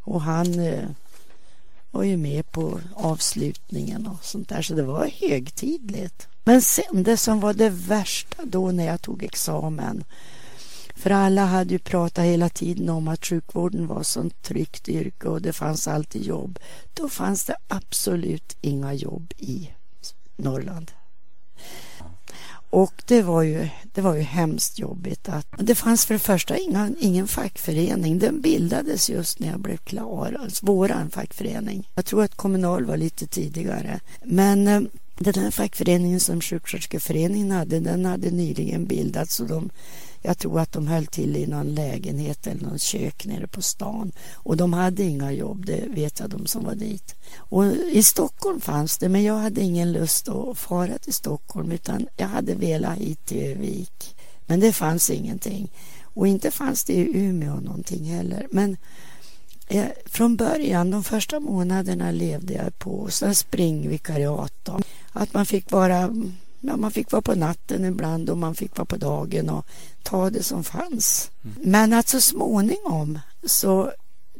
[0.00, 0.88] Och han eh,
[1.90, 6.28] var ju med på avslutningen och sånt där så det var högtidligt.
[6.44, 10.04] Men sen det som var det värsta då när jag tog examen
[10.94, 15.42] För alla hade ju pratat hela tiden om att sjukvården var sånt tryggt yrke och
[15.42, 16.58] det fanns alltid jobb.
[16.94, 19.70] Då fanns det absolut inga jobb i
[20.36, 20.90] Norrland.
[22.70, 25.28] Och det var ju, det var ju hemskt jobbigt.
[25.28, 28.18] Att, det fanns för det första ingen, ingen fackförening.
[28.18, 31.88] Den bildades just när jag blev klar, alltså våran fackförening.
[31.94, 34.00] Jag tror att Kommunal var lite tidigare.
[34.24, 34.80] Men eh,
[35.18, 39.70] den här fackföreningen som sjuksköterskeföreningen hade, den hade nyligen bildats och de
[40.22, 44.12] jag tror att de höll till i någon lägenhet eller någon kök nere på stan.
[44.34, 47.14] Och de hade inga jobb, det vet jag de som var dit.
[47.36, 52.08] Och i Stockholm fanns det, men jag hade ingen lust att fara till Stockholm utan
[52.16, 54.16] jag hade velat hit till Övik.
[54.46, 55.70] Men det fanns ingenting.
[56.02, 58.46] Och inte fanns det i Umeå någonting heller.
[58.50, 58.76] Men
[59.68, 64.68] eh, från början, de första månaderna levde jag på springvikariat.
[65.12, 66.10] Att man fick vara
[66.60, 69.66] Ja, man fick vara på natten ibland och man fick vara på dagen och
[70.02, 71.30] ta det som fanns.
[71.44, 71.56] Mm.
[71.70, 73.92] Men att så småningom så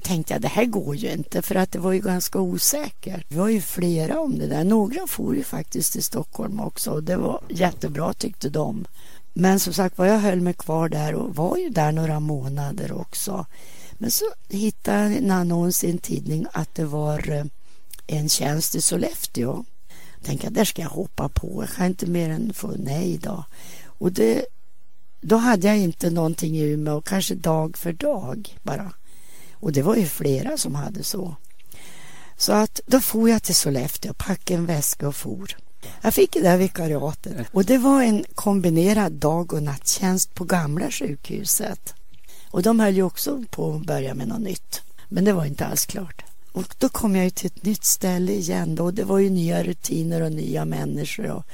[0.02, 3.24] tänkte jag det här går ju inte för att det var ju ganska osäkert.
[3.28, 4.64] Vi var ju flera om det där.
[4.64, 8.86] Några for ju faktiskt till Stockholm också och det var jättebra tyckte de.
[9.32, 12.92] Men som sagt var jag höll mig kvar där och var ju där några månader
[12.92, 13.46] också.
[13.92, 17.44] Men så hittade jag en annons i en tidning att det var eh,
[18.06, 19.64] en tjänst i Sollefteå
[20.22, 21.62] tänkte jag, där ska jag hoppa på.
[21.62, 23.44] Jag kan inte mer än få nej då.
[23.84, 24.46] Och det,
[25.20, 28.92] då hade jag inte någonting i Umeå, kanske dag för dag bara.
[29.52, 31.36] Och det var ju flera som hade så.
[32.36, 35.56] Så att då for jag till Sollefteå, packade en väska och for.
[36.02, 40.90] Jag fick det där vikariatet och det var en kombinerad dag och natttjänst på gamla
[40.90, 41.94] sjukhuset.
[42.50, 44.82] Och de höll ju också på att börja med något nytt.
[45.08, 46.24] Men det var inte alls klart.
[46.52, 48.90] Och då kom jag ju till ett nytt ställe igen då.
[48.90, 51.30] Det var ju nya rutiner och nya människor.
[51.30, 51.44] Och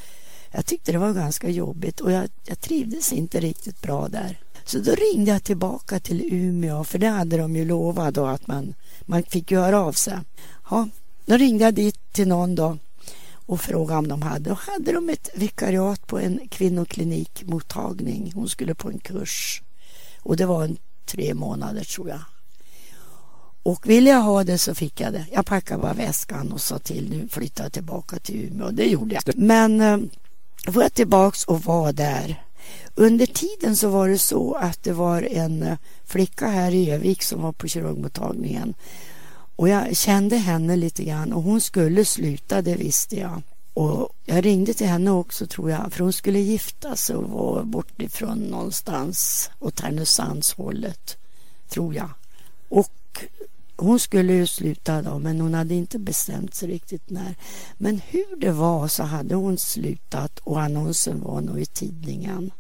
[0.53, 4.39] jag tyckte det var ganska jobbigt och jag, jag trivdes inte riktigt bra där.
[4.65, 8.47] Så då ringde jag tillbaka till Umeå för det hade de ju lovat då att
[8.47, 10.19] man, man fick göra av sig.
[10.71, 10.89] Ja,
[11.27, 12.79] då ringde jag dit till någon då
[13.47, 14.51] och frågade om de hade.
[14.51, 18.33] då hade de ett vikariat på en kvinnoklinikmottagning.
[18.35, 19.63] Hon skulle på en kurs.
[20.21, 20.77] Och det var en
[21.07, 22.21] tre månader tror jag.
[23.65, 25.27] Och ville jag ha det så fick jag det.
[25.33, 28.71] Jag packade bara väskan och sa till nu flyttar jag tillbaka till Umeå.
[28.71, 29.37] Det gjorde jag.
[29.37, 29.99] Men eh,
[30.67, 32.45] var jag tillbaks och var där.
[32.95, 37.23] Under tiden så var det så att det var en eh, flicka här i Övik
[37.23, 38.75] som var på kirurgmottagningen.
[39.57, 43.43] Och jag kände henne lite grann och hon skulle sluta, det visste jag.
[43.75, 47.63] Och jag ringde till henne också tror jag, för hon skulle gifta sig och var
[47.63, 51.17] bortifrån någonstans åt Härnösandshållet,
[51.69, 52.11] tror jag.
[52.69, 52.91] Och
[53.85, 57.35] hon skulle ju sluta då, men hon hade inte bestämt sig riktigt när.
[57.77, 62.51] Men hur det var så hade hon slutat och annonsen var nog i tidningen,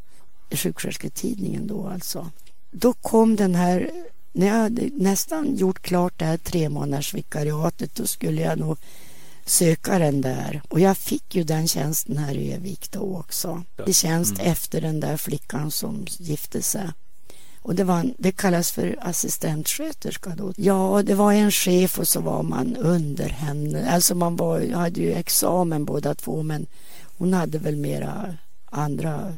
[0.50, 2.30] sjukskötersketidningen då alltså.
[2.70, 3.90] Då kom den här,
[4.32, 8.78] när jag hade nästan gjort klart det här tre månaders vikariatet, då skulle jag nog
[9.46, 10.62] söka den där.
[10.68, 13.62] Och jag fick ju den tjänsten här i Övik då också.
[13.86, 14.52] I tjänst mm.
[14.52, 16.90] efter den där flickan som gifte sig.
[17.64, 20.52] Och det, var, det kallas för assistentsköterska då.
[20.56, 23.90] Ja, det var en chef och så var man under henne.
[23.90, 26.66] Alltså man var, hade ju examen båda två men
[27.18, 29.32] hon hade väl mera andra,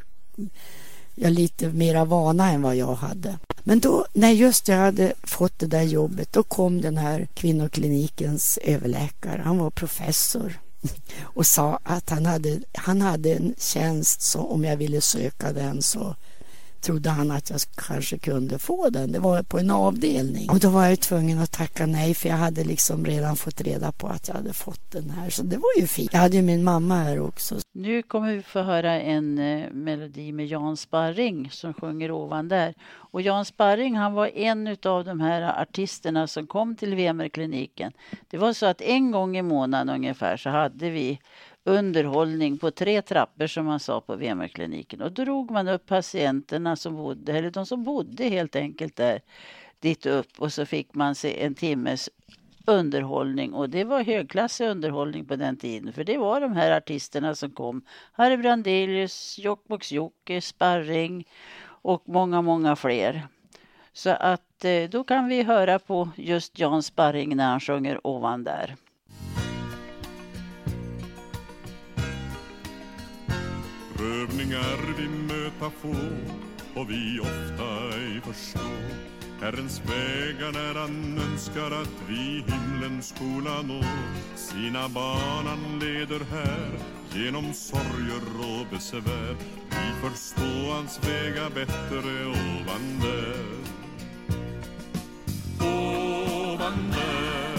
[1.15, 3.39] ja lite mera vana än vad jag hade.
[3.59, 8.59] Men då, när just jag hade fått det där jobbet, då kom den här kvinnoklinikens
[8.63, 9.43] överläkare.
[9.45, 10.61] Han var professor
[11.23, 15.83] och sa att han hade, han hade en tjänst så om jag ville söka den
[15.83, 16.17] så
[16.87, 19.13] trodde han att jag kanske kunde få den.
[19.13, 20.51] Det var på en avdelning.
[20.51, 23.93] Och då var jag tvungen att tacka nej för jag hade liksom redan fått reda
[23.93, 25.31] på att jag hade fått den här.
[25.31, 26.13] Så det var ju fint.
[26.13, 27.55] Jag hade ju min mamma här också.
[27.73, 32.75] Nu kommer vi få höra en eh, melodi med Jan Sparring som sjunger ovan där.
[33.13, 37.93] Och Jan Sparring han var en av de här artisterna som kom till VMR-kliniken.
[38.31, 41.19] Det var så att en gång i månaden ungefär så hade vi
[41.67, 45.03] underhållning på tre trappor som man sa på VMR-kliniken.
[45.03, 49.21] Och då drog man upp patienterna som bodde, eller de som bodde helt enkelt där,
[49.81, 52.11] dit upp och så fick man se en timmes
[52.67, 57.35] underhållning och det var högklassig underhållning på den tiden för det var de här artisterna
[57.35, 57.83] som kom.
[58.13, 61.29] Harry Brandelius, Jokkmokks-Jokke, Sparring
[61.67, 63.29] och många, många fler.
[63.93, 68.45] Så att eh, då kan vi höra på just Jan Sparring när han sjunger ovan
[68.45, 68.77] där.
[73.97, 75.95] Prövningar vi möta få
[76.81, 78.69] och vi ofta ej förstå.
[79.41, 83.81] Herrens vägar när han önskar att vi himlen skola nå.
[84.35, 86.71] Sina barn han leder här
[87.15, 89.37] genom sorger och besvär.
[89.71, 93.47] Vi förstå hans vägar bättre ovan där.
[95.61, 97.59] Ovan där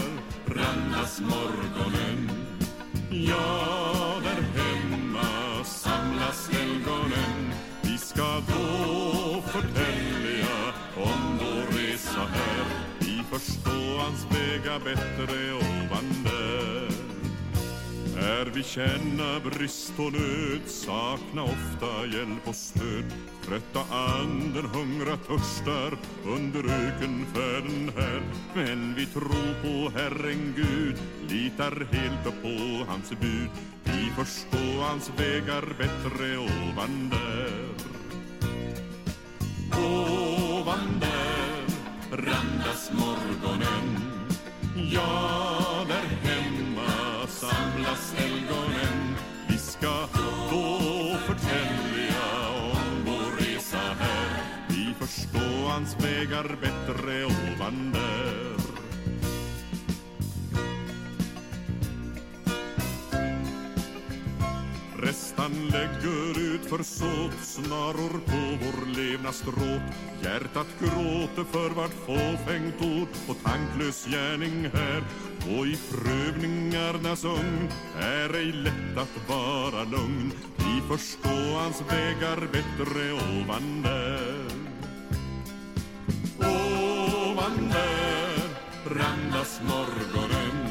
[0.54, 2.30] randas morgonen.
[3.10, 3.97] Ja,
[13.38, 16.24] förstå hans vägar bättre ovan
[18.14, 23.04] där vi känna brist och nöd Sakna ofta hjälp och stöd.
[23.44, 28.22] Trötta anden hungrar törstar Under ökenfärden här.
[28.54, 30.96] Men vi tror på Herren Gud
[31.28, 33.50] Litar helt på hans bud.
[33.84, 37.68] Vi förstår hans vägar bättre ovan där
[39.72, 41.37] Ovan där
[42.18, 43.86] randas morgonen.
[44.92, 49.16] Ja, där hemma samlas helgonen.
[49.48, 50.08] Vi ska
[50.50, 54.42] då förtälja om vår resa här.
[54.68, 58.17] Vi förstår hans vägar bättre ovan där
[65.48, 69.82] Han lägger ut försåt snaror på vår levnadsstråt
[70.22, 75.02] Hjärtat gråter för vart fåfängt ord och tanklös gärning här.
[75.40, 77.68] Och i prövningarnas ugn
[78.00, 80.32] är ej lätt att vara lugn.
[80.56, 84.44] Vi förstår hans vägar bättre ovan där.
[86.38, 88.38] Ovan där
[88.84, 90.68] randas morgonen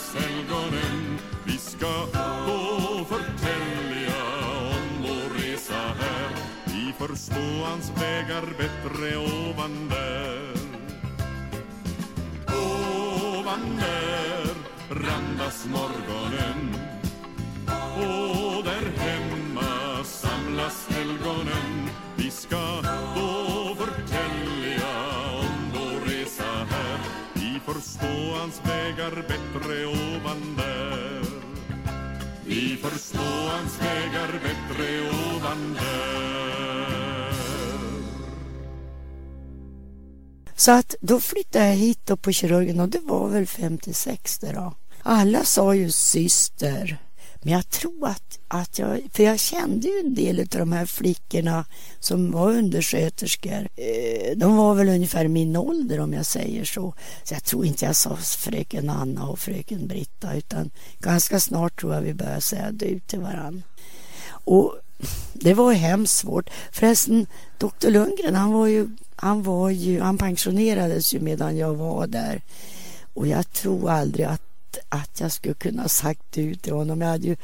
[0.00, 2.06] glasögonen Vi ska
[2.46, 4.22] då förtälja
[4.60, 6.30] om vår resa här.
[6.66, 10.54] Vi förstå hans vägar bättre ovan där
[12.46, 14.54] Ovan där
[14.90, 16.76] randas morgonen.
[17.96, 21.90] Och där hemma samlas helgonen.
[22.16, 22.89] Vi ska
[28.02, 31.24] Vi hans vägar bättre ovan där
[32.44, 36.10] Vi förstå hans vägar bättre ovan där
[40.56, 44.74] Så att då flyttade jag hit då på kirurgen och det var väl 56 då.
[45.02, 46.98] Alla sa ju syster.
[47.42, 50.86] Men jag tror att, att jag, för jag kände ju en del av de här
[50.86, 51.64] flickorna
[52.00, 53.68] som var undersköterskor.
[53.76, 56.94] Eh, de var väl ungefär min ålder om jag säger så.
[57.24, 61.94] Så jag tror inte jag sa fröken Anna och fröken Britta utan ganska snart tror
[61.94, 63.62] jag vi började säga du till varann.
[64.30, 64.76] Och
[65.32, 66.50] det var hemskt svårt.
[66.72, 67.26] Förresten,
[67.58, 72.42] doktor Lundgren han var ju, han var ju, han pensionerades ju medan jag var där.
[73.14, 74.49] Och jag tror aldrig att
[74.88, 77.00] att jag skulle kunna sagt ut till honom.
[77.00, 77.36] Jag hade ju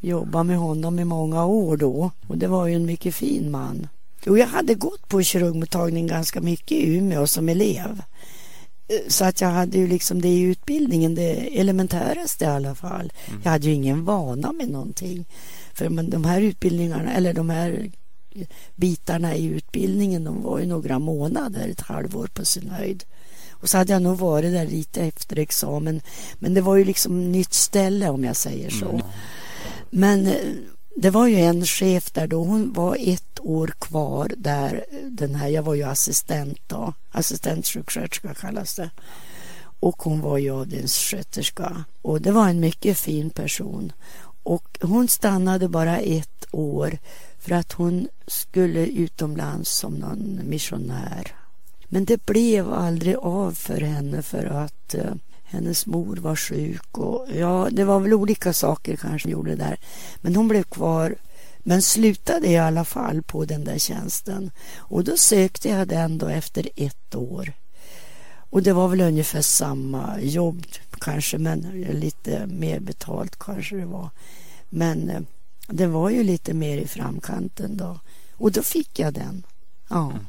[0.00, 3.88] jobbat med honom i många år då och det var ju en mycket fin man.
[4.26, 8.02] Jo, jag hade gått på kirurgmottagning ganska mycket i Umeå som elev.
[9.08, 13.12] Så att jag hade ju liksom det i utbildningen, det elementäraste i alla fall.
[13.26, 13.40] Mm.
[13.44, 15.24] Jag hade ju ingen vana med någonting.
[15.72, 17.90] För de här utbildningarna, eller de här
[18.76, 23.04] bitarna i utbildningen, de var ju några månader, ett halvår på sin höjd.
[23.64, 26.00] Och så hade jag nog varit där lite efter examen.
[26.34, 28.88] Men det var ju liksom nytt ställe om jag säger så.
[28.88, 29.06] Mm.
[29.90, 30.34] Men
[30.96, 32.44] det var ju en chef där då.
[32.44, 34.84] Hon var ett år kvar där.
[35.04, 36.92] Den här, jag var ju assistent då.
[37.10, 38.90] Assistentsjuksköterska kallas det.
[39.80, 41.84] Och hon var ju avdelningssköterska.
[42.02, 43.92] Och det var en mycket fin person.
[44.42, 46.98] Och hon stannade bara ett år
[47.38, 51.43] för att hon skulle utomlands som någon missionär.
[51.88, 55.14] Men det blev aldrig av för henne för att eh,
[55.44, 59.76] hennes mor var sjuk och ja, det var väl olika saker kanske gjorde där.
[60.20, 61.14] Men hon blev kvar
[61.58, 64.50] men slutade i alla fall på den där tjänsten.
[64.76, 67.52] Och då sökte jag den då efter ett år.
[68.50, 70.66] Och det var väl ungefär samma jobb
[71.00, 71.60] kanske, men
[71.90, 74.10] lite mer betalt kanske det var.
[74.68, 75.20] Men eh,
[75.68, 78.00] det var ju lite mer i framkanten då.
[78.36, 79.46] Och då fick jag den.
[79.88, 80.10] Ja.
[80.10, 80.26] Mm.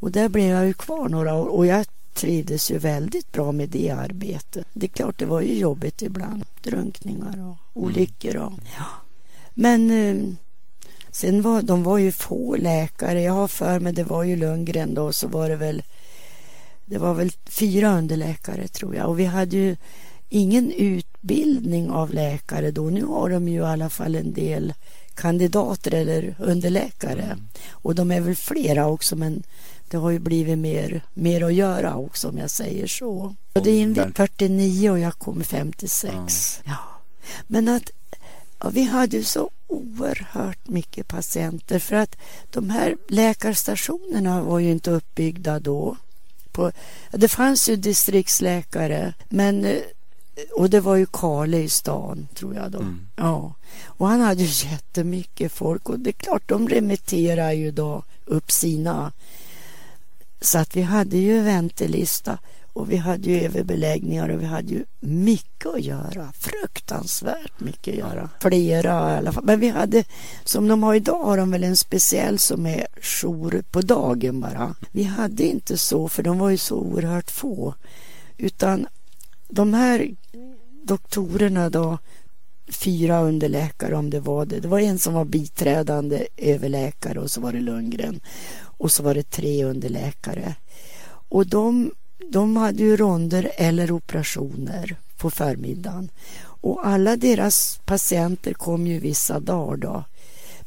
[0.00, 3.68] Och där blev jag ju kvar några år och jag trivdes ju väldigt bra med
[3.68, 4.66] det arbetet.
[4.72, 6.44] Det är klart, det var ju jobbigt ibland.
[6.62, 8.84] Drunkningar och olyckor och ja.
[9.54, 10.24] Men eh,
[11.10, 13.22] sen var de var ju få läkare.
[13.22, 15.82] Jag har för mig det var ju Lundgren då så var det väl
[16.84, 19.76] det var väl fyra underläkare tror jag och vi hade ju
[20.28, 22.82] ingen utbildning av läkare då.
[22.82, 24.74] Nu har de ju i alla fall en del
[25.16, 27.22] kandidater eller underläkare.
[27.22, 27.48] Mm.
[27.70, 29.42] Och de är väl flera också men
[29.88, 33.34] det har ju blivit mer, mer att göra också om jag säger så.
[33.52, 36.14] Och det invigdes 49 och jag kom 56.
[36.64, 36.72] Ja.
[36.72, 36.78] ja.
[37.46, 37.90] Men att
[38.58, 42.16] ja, vi hade så oerhört mycket patienter för att
[42.50, 45.96] de här läkarstationerna var ju inte uppbyggda då.
[46.52, 46.72] På,
[47.10, 49.80] det fanns ju distriktsläkare men eh,
[50.52, 52.78] och det var ju Kale i stan, tror jag då.
[52.78, 53.06] Mm.
[53.16, 53.54] Ja.
[53.84, 58.50] Och han hade ju jättemycket folk och det är klart, de remitterar ju då upp
[58.50, 59.12] sina.
[60.40, 62.38] Så att vi hade ju väntelista
[62.72, 66.32] och vi hade ju överbeläggningar och vi hade ju mycket att göra.
[66.32, 68.30] Fruktansvärt mycket att göra.
[68.40, 69.44] Flera i alla fall.
[69.44, 70.04] Men vi hade,
[70.44, 74.74] som de har idag, har de väl en speciell som är jour på dagen bara.
[74.92, 77.74] Vi hade inte så, för de var ju så oerhört få.
[78.38, 78.86] Utan
[79.48, 80.14] de här
[80.86, 81.98] doktorerna då,
[82.68, 84.60] fyra underläkare om det var det.
[84.60, 88.20] Det var en som var biträdande överläkare och så var det Lundgren.
[88.58, 90.54] Och så var det tre underläkare.
[91.28, 91.90] Och de,
[92.32, 96.10] de hade ju ronder eller operationer på förmiddagen.
[96.38, 100.04] Och alla deras patienter kom ju vissa dagar då.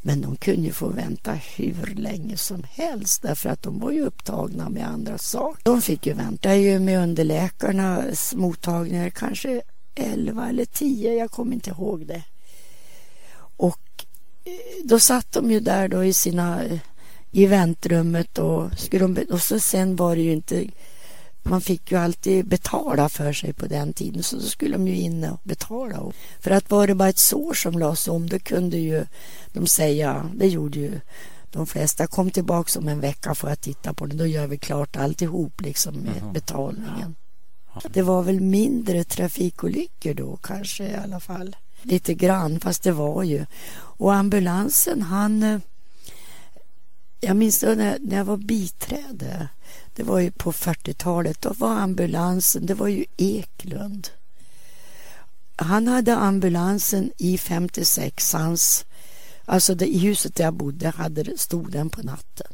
[0.01, 4.01] Men de kunde ju få vänta hur länge som helst därför att de var ju
[4.01, 5.61] upptagna med andra saker.
[5.63, 9.61] De fick ju vänta ju med underläkarnas mottagningar kanske
[9.95, 12.23] 11 eller 10, jag kommer inte ihåg det.
[13.39, 14.05] Och
[14.43, 14.51] eh,
[14.83, 16.61] då satt de ju där då i sina
[17.31, 20.67] i väntrummet och, skulle de, och så sen var det ju inte
[21.43, 24.95] man fick ju alltid betala för sig på den tiden så då skulle de ju
[24.95, 26.11] in och betala.
[26.39, 29.05] För att var det bara ett sår som lades om då kunde ju
[29.53, 30.99] de säga, det gjorde ju
[31.51, 34.57] de flesta, kom tillbaka om en vecka för att titta på det, då gör vi
[34.57, 37.15] klart alltihop liksom med betalningen.
[37.88, 41.55] Det var väl mindre trafikolyckor då kanske i alla fall.
[41.82, 43.45] Lite grann, fast det var ju.
[43.73, 45.43] Och ambulansen, han...
[45.43, 45.59] Eh,
[47.21, 49.47] jag minns då när, när jag var biträde.
[49.95, 51.41] Det var ju på 40-talet.
[51.41, 54.09] Då var ambulansen, det var ju Eklund.
[55.55, 58.86] Han hade ambulansen i 56ans,
[59.45, 62.47] alltså det, i huset där jag bodde, hade, stod den på natten.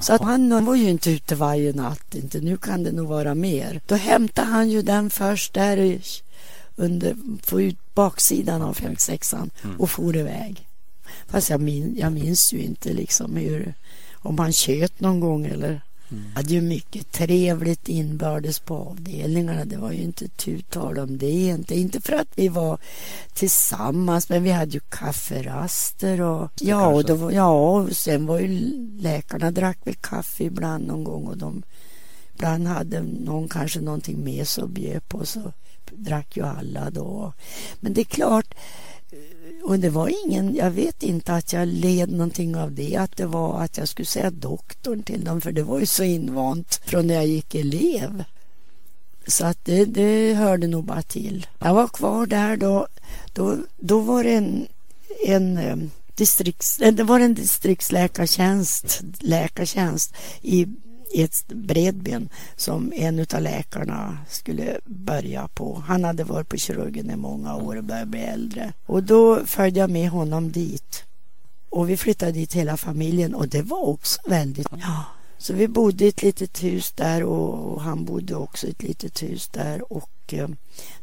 [0.00, 2.40] Så att han var ju inte ute varje natt, inte.
[2.40, 3.80] nu kan det nog vara mer.
[3.86, 6.00] Då hämtade han ju den först där
[6.76, 7.16] under,
[7.50, 9.80] på ut baksidan av 56an mm.
[9.80, 10.66] och for iväg.
[11.26, 13.74] Fast jag, min, jag minns ju inte liksom hur,
[14.12, 15.80] om han köt någon gång eller
[16.10, 16.24] Mm.
[16.34, 19.64] hade ju mycket trevligt inbördes på avdelningarna.
[19.64, 21.30] Det var ju inte tu tal om det.
[21.30, 22.78] Inte, inte för att vi var
[23.34, 28.48] tillsammans, men vi hade ju kafferaster och ja, och då, ja, och sen var ju
[29.00, 31.62] läkarna drack väl kaffe ibland någon gång och de
[32.34, 35.52] ibland hade någon kanske någonting med sig och bjöd på så
[35.90, 37.32] drack ju alla då.
[37.80, 38.54] Men det är klart
[39.62, 43.26] och det var ingen, jag vet inte att jag led någonting av det, att det
[43.26, 47.06] var att jag skulle säga doktorn till dem, för det var ju så invant från
[47.06, 48.24] när jag gick elev.
[49.26, 51.46] Så att det, det hörde nog bara till.
[51.58, 52.86] Jag var kvar där då,
[53.32, 54.66] då, då var det en,
[55.26, 55.76] en eh,
[56.14, 60.66] distrikts, eh, det var en distriktsläkartjänst läkartjänst i
[61.10, 65.82] i ett bredben som en av läkarna skulle börja på.
[65.86, 68.72] Han hade varit på kirurgen i många år och började bli äldre.
[68.86, 71.04] Och då följde jag med honom dit.
[71.68, 74.66] Och vi flyttade dit hela familjen och det var också väldigt...
[74.70, 75.04] Ja.
[75.38, 79.22] Så vi bodde i ett litet hus där och, han bodde också i ett litet
[79.22, 80.48] hus där och eh,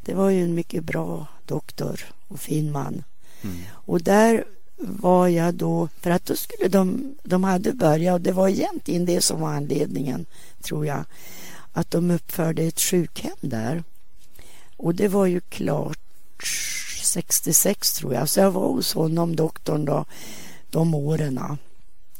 [0.05, 3.03] det var ju en mycket bra doktor och fin man.
[3.43, 3.57] Mm.
[3.71, 4.45] Och där
[4.77, 9.05] var jag då, för att då skulle de, de hade börjat och det var egentligen
[9.05, 10.25] det som var anledningen,
[10.61, 11.03] tror jag,
[11.73, 13.83] att de uppförde ett sjukhem där.
[14.77, 15.99] Och det var ju klart
[17.03, 20.05] 66 tror jag, så jag var hos honom, doktorn då,
[20.69, 21.39] de åren.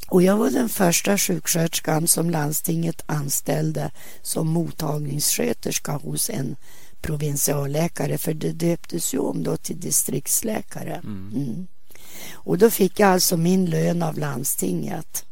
[0.08, 3.91] Och jag var den första sjuksköterskan som landstinget anställde
[4.22, 6.55] som mottagningssköterska hos en
[7.01, 10.93] provinsialläkare, för det döptes ju om då till distriktsläkare.
[10.93, 11.32] Mm.
[11.36, 11.68] Mm.
[12.34, 15.24] Och då fick jag alltså min lön av landstinget.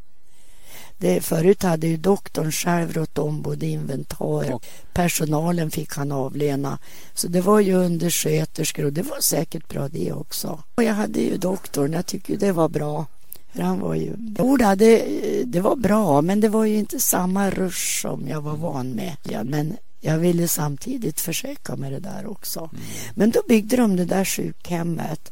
[0.98, 6.78] Det, förut hade ju doktorn själv rått om både inventarier och personalen fick han avlöna.
[7.14, 10.64] Så det var ju undersköterskor och det var säkert bra det också.
[10.76, 13.06] Och jag hade ju doktorn, jag tycker det var bra.
[13.54, 14.14] För han var ju...
[14.38, 15.06] Jo, det,
[15.46, 19.16] det var bra, men det var ju inte samma rush som jag var van med.
[19.24, 22.60] Ja, men jag ville samtidigt försöka med det där också.
[22.60, 22.84] Mm.
[23.16, 25.32] Men då byggde de det där sjukhemmet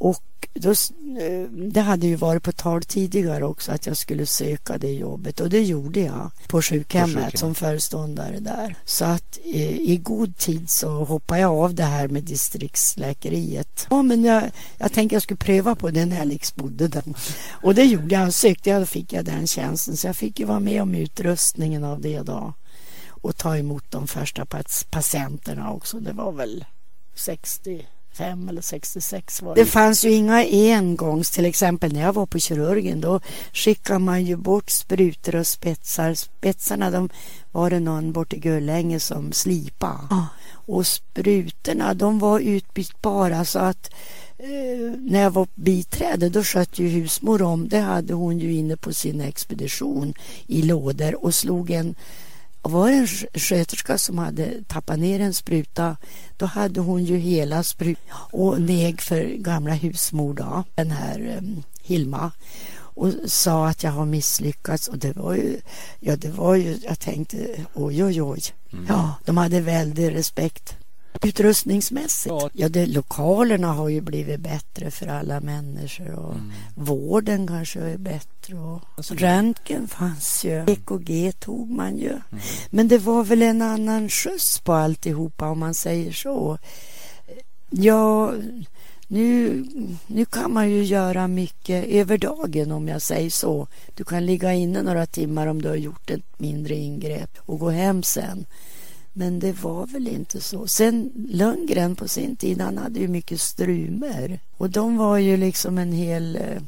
[0.00, 4.78] Och då, eh, det hade ju varit på tal tidigare också att jag skulle söka
[4.78, 8.76] det jobbet och det gjorde jag på sjukhemmet, på som föreståndare där.
[8.84, 13.86] Så att eh, i god tid så hoppade jag av det här med distriktsläkeriet.
[13.90, 14.42] Ja, men jag,
[14.78, 17.04] jag tänkte jag skulle pröva på jag liksom bodde där.
[17.50, 18.34] Och det gjorde jag.
[18.34, 19.96] Sökte jag och fick jag den tjänsten.
[19.96, 22.54] Så jag fick ju vara med om utrustningen av det då.
[23.08, 24.46] Och ta emot de första
[24.90, 26.00] patienterna också.
[26.00, 26.64] Det var väl
[27.14, 29.60] 60 65 eller 66 var det.
[29.60, 30.44] Det fanns ju inga
[30.76, 33.20] engångs, till exempel när jag var på kirurgen då
[33.52, 36.14] skickade man ju bort sprutor och spetsar.
[36.14, 37.08] Spetsarna de
[37.52, 40.00] var det någon bort i Gullänge som slipa.
[40.10, 40.26] Ah.
[40.66, 43.90] Och sprutorna de var utbytbara så att
[44.38, 48.76] eh, när jag var biträde då skötte ju husmor om, det hade hon ju inne
[48.76, 50.14] på sin expedition
[50.46, 51.94] i lådor och slog en
[52.62, 53.06] var det en
[53.40, 55.96] sköterska som hade tappat ner en spruta
[56.36, 61.62] då hade hon ju hela sprutan och neg för gamla husmor då, den här um,
[61.82, 62.32] Hilma
[63.00, 65.60] och sa att jag har misslyckats och det var ju,
[66.00, 68.40] ja det var ju, jag tänkte oj oj oj.
[68.72, 68.86] Mm.
[68.88, 70.76] Ja, de hade väldig respekt.
[71.22, 76.52] Utrustningsmässigt, ja, ja det, lokalerna har ju blivit bättre för alla människor och mm.
[76.74, 82.10] vården kanske är bättre och alltså, röntgen fanns ju, EKG tog man ju.
[82.10, 82.44] Mm.
[82.70, 86.58] Men det var väl en annan skjuts på alltihopa om man säger så.
[87.70, 88.34] Ja,
[89.08, 89.64] nu,
[90.06, 93.66] nu kan man ju göra mycket över dagen om jag säger så.
[93.94, 97.70] Du kan ligga inne några timmar om du har gjort ett mindre ingrepp och gå
[97.70, 98.46] hem sen.
[99.12, 100.66] Men det var väl inte så.
[100.66, 104.40] Sen Lundgren på sin tid, han hade ju mycket strumer.
[104.56, 106.36] Och de var ju liksom en hel...
[106.36, 106.62] Eh,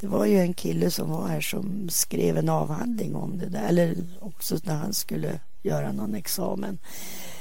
[0.00, 3.68] det var ju en kille som var här som skrev en avhandling om det där.
[3.68, 6.78] Eller också när han skulle göra någon examen.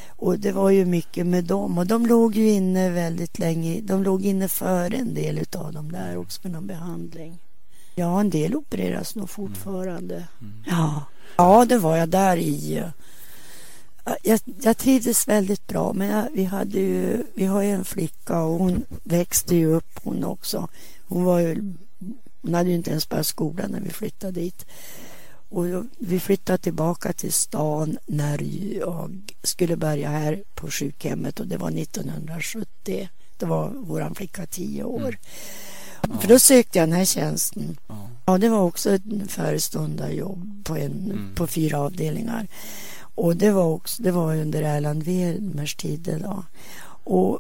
[0.08, 1.78] Och det var ju mycket med dem.
[1.78, 3.82] Och de låg ju inne väldigt länge.
[3.82, 7.40] De låg inne före en del av dem där också med någon behandling.
[7.96, 10.16] Ja, en del opereras nog fortfarande.
[10.16, 10.28] Mm.
[10.40, 10.64] Mm.
[10.66, 11.04] Ja.
[11.38, 12.84] ja, det var jag där i
[14.24, 18.41] jag, jag trivdes väldigt bra men jag, vi, hade ju, vi har ju en flicka
[18.41, 20.68] och hon växte ju upp hon också.
[21.07, 21.74] Hon, var ju,
[22.41, 24.66] hon hade ju inte ens börjat skolan när vi flyttade dit.
[25.49, 25.66] Och
[25.97, 28.41] vi flyttade tillbaka till stan när
[28.80, 33.09] jag skulle börja här på sjukhemmet och det var 1970.
[33.38, 35.07] Det var vår flicka tio år.
[35.07, 35.16] Mm.
[36.01, 36.22] Ja.
[36.22, 37.78] För då sökte jag den här tjänsten.
[37.88, 41.36] Ja, ja det var också ett föreståndarjobb på, en, mm.
[41.36, 42.47] på fyra avdelningar.
[43.16, 46.18] Och det var, också, det var under Erland Wermers tid.
[46.22, 46.43] Då.
[47.03, 47.39] Och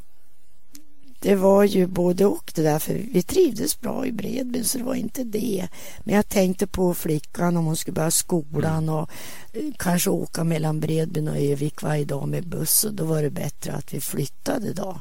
[1.21, 4.83] det var ju både och det där, för vi trivdes bra i Bredbyn så det
[4.83, 5.67] var inte det.
[6.03, 9.09] Men jag tänkte på flickan om hon skulle börja skolan och
[9.53, 13.29] eh, kanske åka mellan Bredbyn och Övik varje dag med buss och då var det
[13.29, 14.99] bättre att vi flyttade då.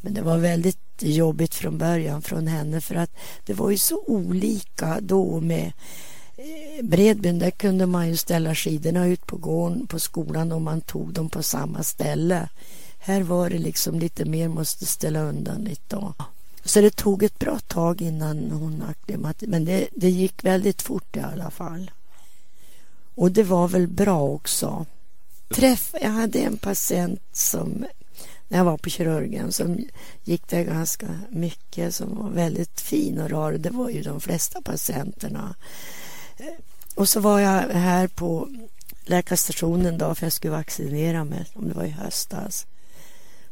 [0.00, 3.10] Men det var väldigt jobbigt från början från henne för att
[3.44, 5.72] det var ju så olika då med
[6.40, 10.80] Eh, Bredbyn, där kunde man ju ställa skidorna ut på gården på skolan och man
[10.80, 12.48] tog dem på samma ställe.
[12.98, 15.96] Här var det liksom lite mer måste ställa undan lite.
[15.96, 16.14] Då.
[16.64, 21.16] Så det tog ett bra tag innan hon acklimatiserade, men det, det gick väldigt fort
[21.16, 21.90] i alla fall.
[23.14, 24.86] Och det var väl bra också.
[25.54, 27.84] Träff, jag hade en patient som
[28.48, 29.78] när jag var på kirurgen som
[30.24, 33.52] gick där ganska mycket som var väldigt fin och rar.
[33.52, 35.54] Det var ju de flesta patienterna.
[36.94, 38.48] Och så var jag här på
[39.04, 42.66] läkarstationen då för jag skulle vaccinera mig, om det var i höstas.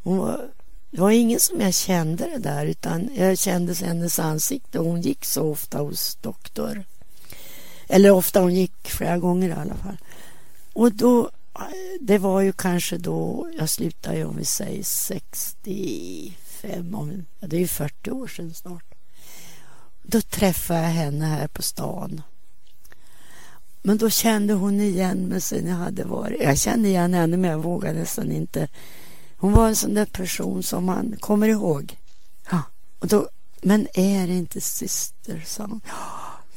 [0.02, 0.50] Hon var,
[0.90, 5.24] det var ingen som jag kände det där utan jag kände hennes ansikte hon gick
[5.24, 6.84] så ofta hos doktor.
[7.88, 9.96] Eller ofta, hon gick flera gånger i alla fall.
[10.72, 11.30] Och då,
[12.00, 17.60] det var ju kanske då, jag slutade ju om vi säger 65, om, det är
[17.60, 18.84] ju 40 år sedan snart.
[20.02, 22.22] Då träffade jag henne här på stan
[23.82, 26.42] men då kände hon igen mig sen jag hade varit.
[26.42, 28.68] Jag kände igen henne men jag vågade nästan inte.
[29.36, 31.96] Hon var en sån där person som man kommer ihåg.
[32.50, 32.62] Ja.
[32.98, 33.28] Och då,
[33.62, 35.80] men är det inte syster, sa hon.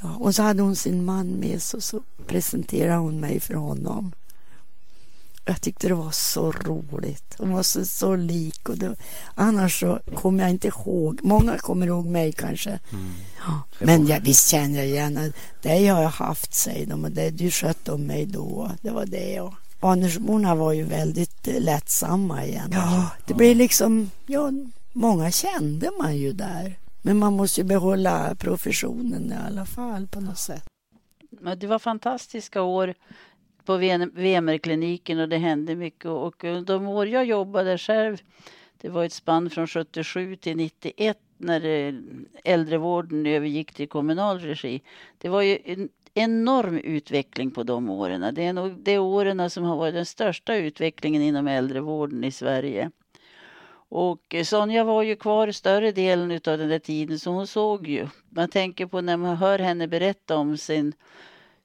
[0.02, 0.16] Ja.
[0.20, 4.12] Och så hade hon sin man med sig och så presenterade hon mig för honom.
[5.46, 7.36] Jag tyckte det var så roligt.
[7.38, 8.70] Hon var så, så lik.
[8.70, 8.96] Och det,
[9.36, 11.20] annars så kommer jag inte ihåg.
[11.24, 12.70] Många kommer ihåg mig kanske.
[12.70, 13.12] Mm.
[13.48, 13.62] Ja.
[13.80, 17.06] Men jag, visst känner jag igen det har jag haft, säger de.
[17.06, 18.72] Och det du skötte om mig då.
[18.82, 19.42] Det var det.
[19.42, 22.70] Och Arnersborna var ju väldigt eh, lättsamma igen.
[22.72, 24.10] Ja, det blir liksom...
[24.26, 24.52] Ja,
[24.94, 26.76] många kände man ju där.
[27.02, 30.64] Men man måste ju behålla professionen i alla fall på något sätt.
[31.58, 32.94] Det var fantastiska år
[33.66, 33.78] på
[34.14, 36.06] VMR-kliniken och det hände mycket.
[36.06, 38.18] Och de år jag jobbade själv,
[38.82, 41.94] det var ett spann från 77 till 91 när eh,
[42.44, 44.82] äldrevården övergick till kommunal regi.
[45.18, 48.36] Det var ju en enorm utveckling på de åren.
[48.36, 52.92] Det är nog de åren som har varit den största utvecklingen inom äldrevården i Sverige.
[53.90, 57.88] Och eh, Sonja var ju kvar större delen av den där tiden så hon såg
[57.88, 58.08] ju.
[58.30, 60.94] Man tänker på när man hör henne berätta om sin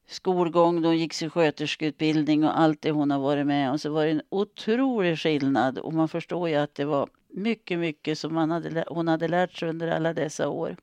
[0.06, 3.90] skolgång då hon gick sin sköterskeutbildning och allt det hon har varit med om så
[3.90, 8.34] var det en otrolig skillnad och man förstår ju att det var mycket, mycket som
[8.34, 10.76] man hade, hon hade lärt sig under alla dessa år.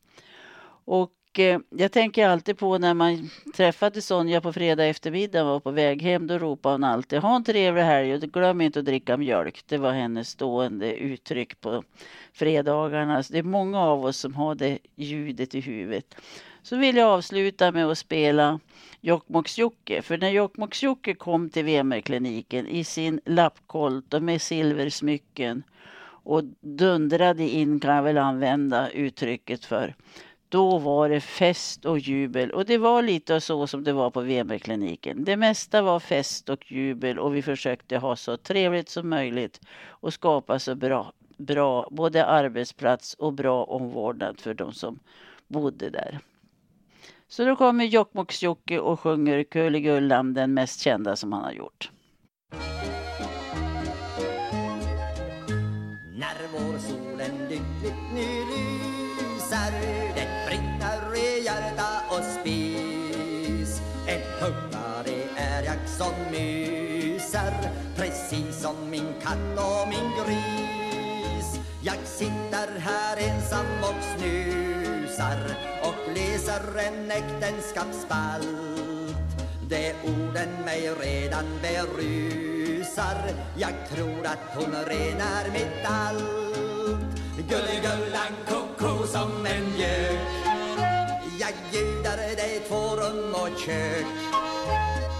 [0.86, 5.59] Och eh, jag tänker alltid på när man träffade Sonja på fredag eftermiddag och var
[5.59, 8.86] på väg hem, då ropade hon alltid ha en trevlig helg och glöm inte att
[8.86, 9.63] dricka mjölk.
[9.67, 11.84] Det var hennes stående uttryck på
[12.34, 13.24] fredagarna.
[13.24, 16.15] Så det är många av oss som har det ljudet i huvudet.
[16.64, 18.59] Så vill jag avsluta med att spela
[19.01, 20.01] Jokkmokks-Jokke.
[20.01, 25.64] För när Jokkmokks-Jokke kom till Vemerkliniken i sin lappkolt och med silversmycken
[26.24, 29.95] och dundrade in, kan jag väl använda uttrycket för.
[30.49, 34.22] Då var det fest och jubel och det var lite så som det var på
[34.22, 35.24] Vemerkliniken.
[35.24, 40.14] Det mesta var fest och jubel och vi försökte ha så trevligt som möjligt och
[40.14, 44.99] skapa så bra, bra både arbetsplats och bra omvårdnad för de som
[45.47, 46.20] bodde där.
[47.34, 51.91] Så då kommer Jokkmokks-Jocke och sjunger Kullegullan, den mest kända som han har gjort.
[56.15, 59.71] När vårsolen lyckligt nu lyser
[60.15, 63.81] Det brinner i hjärta och spis.
[64.07, 67.53] En huggare är jag som myser
[67.95, 71.59] Precis som min katt och min gris.
[71.84, 75.72] Jag sitter här ensam och snusar
[76.43, 78.47] och läser en äktenskapsspalt
[79.69, 83.17] Det orden mig redan berusar.
[83.57, 86.23] Jag tror att hon renar mitt allt.
[87.37, 90.19] Gulligullan koko som en gök
[91.39, 94.05] Jag bjuder dig två rum och kök.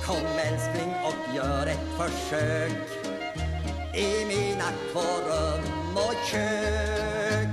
[0.06, 2.90] Kom älskling och gör ett försök
[3.96, 7.48] i mina två rum och kök.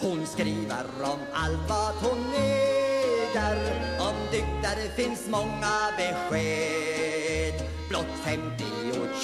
[0.00, 2.91] Hon skriver om allt vad hon är
[3.32, 3.56] äger
[3.98, 7.68] Om dygder finns många besked.
[7.88, 8.64] Blott 50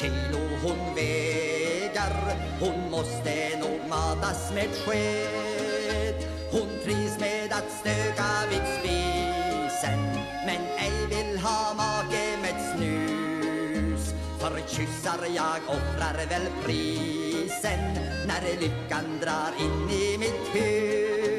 [0.00, 6.14] kilo hon väger Hon måste nog matas med sked.
[6.52, 10.00] Hon trivs med att stöka vid spisen
[10.46, 14.14] Men ej vill ha make med snus.
[14.40, 17.94] För kyssar jag offrar väl prisen
[18.26, 21.37] När lyckan drar in i mitt hus.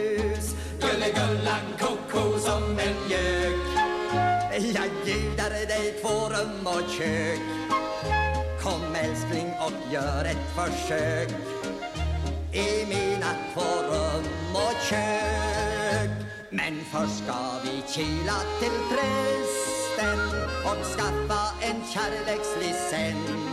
[0.81, 3.59] Gullegullan koko som en gök.
[4.51, 7.39] Jag bjuder dig två rum och kök.
[8.63, 11.29] Kom älskling och gör ett försök.
[12.53, 16.09] I mina två rum och kök.
[16.49, 20.19] Men först ska vi kila till prästen
[20.65, 23.48] och skaffa en kärlekslicens.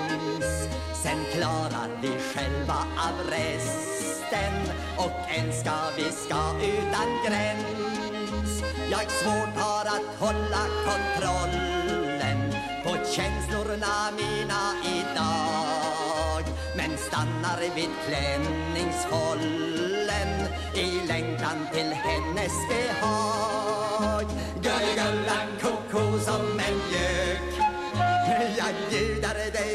[1.03, 4.55] Sen klarar vi själva av resten.
[4.97, 8.63] Och än ska vi ska utan gräns.
[8.91, 12.53] Jag svårt har att hålla kontrollen
[12.85, 16.45] på känslorna mina idag.
[16.77, 20.29] Men stannar vid klänningshållen
[20.75, 23.76] i längtan till hennes behag.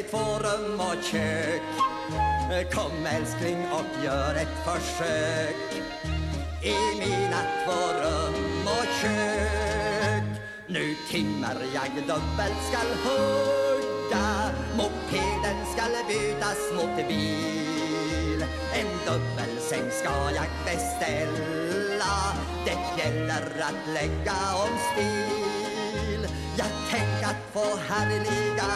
[0.02, 1.62] I dig två rum och kök.
[2.74, 5.84] Kom älskling och gör ett försök
[6.64, 10.24] i mina två rum och kök.
[10.68, 18.46] Nu timmer jag dubbelt skall hugga Mopeden skall bytas mot bil.
[18.74, 22.16] En dubbelsäng ska jag beställa
[22.66, 26.28] Det gäller att lägga om stil.
[26.58, 28.72] Jag tänk att få härliga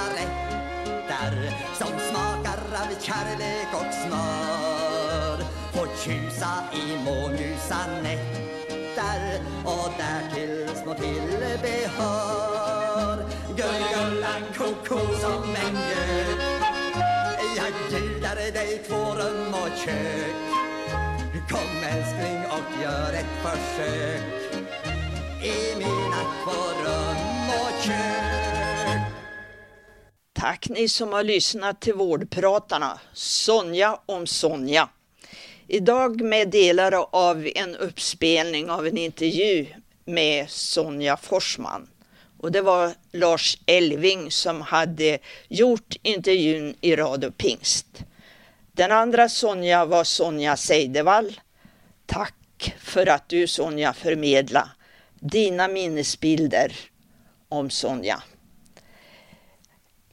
[1.05, 5.37] rätter Som smakar av kärlek och smör.
[5.73, 12.45] Får tjusa i månljusa nätter och därtill små tillbehör.
[13.47, 16.39] Gulligullan koko som en gök.
[17.57, 20.35] Jag bjuder dig två rum och kök.
[21.49, 24.23] Kom älskling och gör ett försök
[25.43, 28.64] i mina två rum och kök.
[30.45, 34.89] Tack ni som har lyssnat till Vårdpratarna, Sonja om Sonja.
[35.67, 39.67] Idag med delar av en uppspelning av en intervju
[40.05, 41.87] med Sonja Forsman.
[42.39, 45.17] Och det var Lars Elving som hade
[45.47, 48.03] gjort intervjun i Radio Pingst.
[48.71, 51.39] Den andra Sonja var Sonja Seidevall.
[52.05, 54.69] Tack för att du Sonja förmedla
[55.19, 56.75] dina minnesbilder
[57.49, 58.23] om Sonja.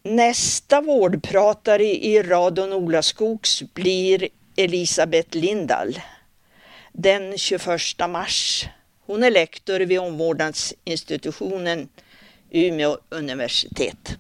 [0.05, 6.01] Nästa vårdpratare i radion Ola Skogs blir Elisabeth Lindahl
[6.93, 7.69] den 21
[8.09, 8.67] mars.
[9.07, 11.89] Hon är lektor vid omvårdnadsinstitutionen
[12.51, 14.17] Umeå universitet.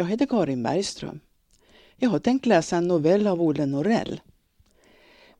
[0.00, 1.20] Jag heter Karin Bergström.
[1.96, 4.20] Jag har tänkt läsa en novell av Olle Norell.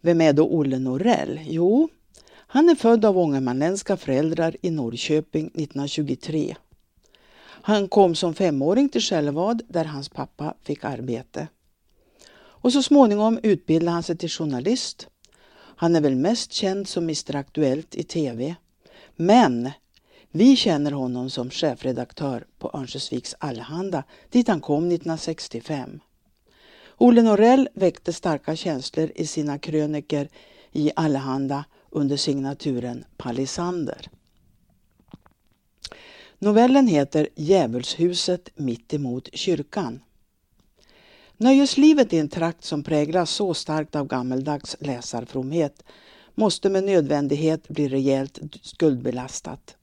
[0.01, 1.41] Vem är då Olle Norell?
[1.45, 1.89] Jo,
[2.33, 6.57] han är född av ångermanländska föräldrar i Norrköping 1923.
[7.43, 11.49] Han kom som femåring till Själevad där hans pappa fick arbete.
[12.35, 15.09] Och så småningom utbildade han sig till journalist.
[15.53, 18.55] Han är väl mest känd som Mr Aktuellt i TV.
[19.17, 19.71] Men
[20.33, 26.01] vi känner honom som chefredaktör på Örnsköldsviks Allehanda dit han kom 1965.
[26.97, 30.29] Olle Norell väckte starka känslor i sina kröniker
[30.73, 34.11] i Allehanda under signaturen Palisander.
[36.39, 40.01] Novellen heter Djävulshuset mittemot kyrkan.
[41.37, 45.85] Nöjeslivet i en trakt som präglas så starkt av gammeldags läsarfromhet
[46.35, 49.77] måste med nödvändighet bli rejält skuldbelastat.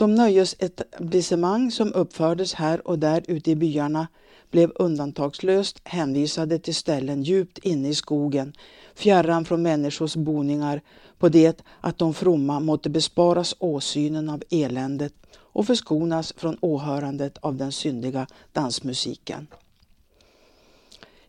[0.00, 4.08] De nöjesetablissemang som uppfördes här och där ute i byarna
[4.50, 8.52] blev undantagslöst hänvisade till ställen djupt inne i skogen,
[8.94, 10.80] fjärran från människors boningar,
[11.18, 17.56] på det att de fromma måtte besparas åsynen av eländet och förskonas från åhörandet av
[17.56, 19.46] den syndiga dansmusiken.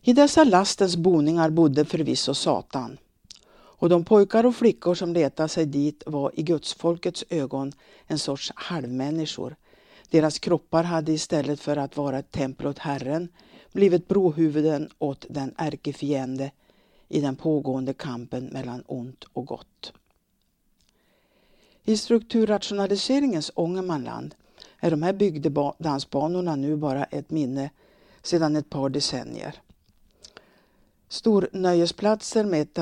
[0.02, 2.98] I dessa lastens boningar bodde förvisso Satan,
[3.82, 7.72] och de pojkar och flickor som letade sig dit var i gudsfolkets ögon
[8.06, 9.56] en sorts halvmänniskor.
[10.10, 13.28] Deras kroppar hade istället för att vara ett tempel åt Herren
[13.72, 16.50] blivit brohuvuden åt den ärkefiende
[17.08, 19.92] i den pågående kampen mellan ont och gott.
[21.84, 24.34] I strukturrationaliseringens Ångermanland
[24.80, 27.70] är de här bygdedansbanorna nu bara ett minne
[28.22, 29.54] sedan ett par decennier.
[31.08, 32.72] Stornöjesplatser med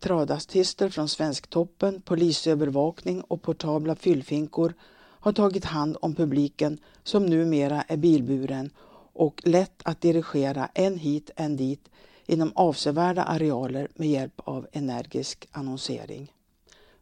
[0.00, 7.96] tradartister från Svensktoppen, polisövervakning och portabla fyllfinkor har tagit hand om publiken som numera är
[7.96, 8.70] bilburen
[9.12, 11.88] och lätt att dirigera en hit en dit
[12.26, 16.32] inom avsevärda arealer med hjälp av energisk annonsering.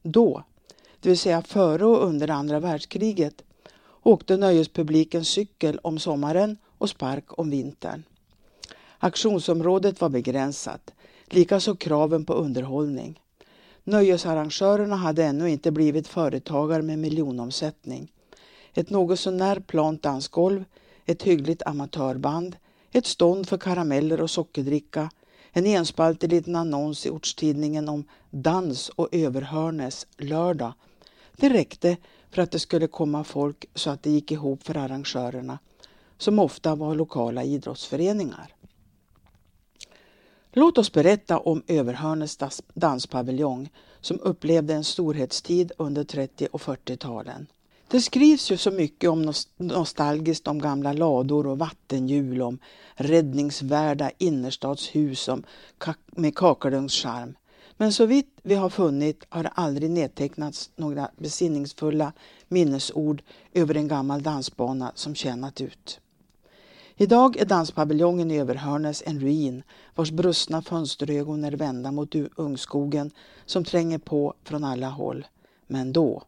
[0.03, 0.45] Då,
[1.01, 3.43] det vill säga före och under andra världskriget,
[4.03, 8.03] åkte nöjespubliken cykel om sommaren och spark om vintern.
[8.99, 10.95] Aktionsområdet var begränsat,
[11.33, 13.20] likaså kraven på underhållning.
[13.85, 18.12] Nöjesarrangörerna hade ännu inte blivit företagare med miljonomsättning.
[18.74, 20.64] Ett något sånär plant dansgolv,
[21.07, 22.57] ett hyggligt amatörband,
[22.93, 25.11] ett stånd för karameller och sockerdricka,
[25.53, 30.72] en enspaltig liten annons i ortstidningen om dans och överhörnes lördag.
[31.37, 31.97] Det räckte
[32.31, 35.59] för att det skulle komma folk så att det gick ihop för arrangörerna,
[36.18, 38.54] som ofta var lokala idrottsföreningar.
[40.53, 42.39] Låt oss berätta om Överhörnes
[42.75, 43.71] danspaviljong
[44.01, 47.47] som upplevde en storhetstid under 30 och 40-talen.
[47.89, 52.59] Det skrivs ju så mycket om nostalgiskt om gamla lador och vattenhjul, om
[52.95, 55.29] räddningsvärda innerstadshus
[56.07, 57.35] med kakelugnscharm.
[57.77, 62.13] Men så vitt vi har funnit har det aldrig nedtecknats några besinningsfulla
[62.49, 63.22] minnesord
[63.55, 66.01] över en gammal dansbana som tjänat ut.
[67.03, 69.63] Idag är danspaviljongen i Överhörnes en ruin
[69.95, 73.11] vars brustna fönsterögon är vända mot ungskogen
[73.47, 75.27] som tränger på från alla håll.
[75.67, 76.22] Men då.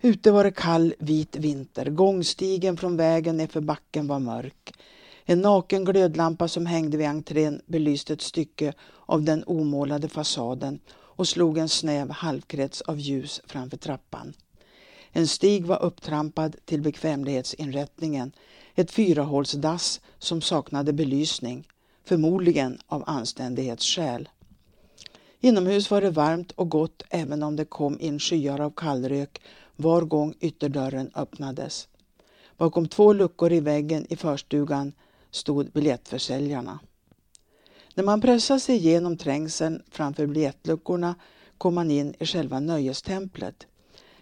[0.00, 1.90] Ute var det kall vit vinter.
[1.90, 4.74] Gångstigen från vägen nerför backen var mörk.
[5.24, 8.72] En naken glödlampa som hängde vid entrén belyste ett stycke
[9.06, 14.34] av den omålade fasaden och slog en snäv halvkrets av ljus framför trappan.
[15.12, 18.32] En stig var upptrampad till bekvämlighetsinrättningen
[18.80, 21.68] ett fyrahålsdass som saknade belysning,
[22.04, 24.28] förmodligen av anständighetsskäl.
[25.40, 29.40] Inomhus var det varmt och gott även om det kom in skyar av kallrök
[29.76, 31.88] var gång ytterdörren öppnades.
[32.56, 34.92] Bakom två luckor i väggen i förstugan
[35.30, 36.78] stod biljettförsäljarna.
[37.94, 41.14] När man pressade sig igenom trängseln framför biljettluckorna
[41.58, 43.66] kom man in i själva nöjestemplet,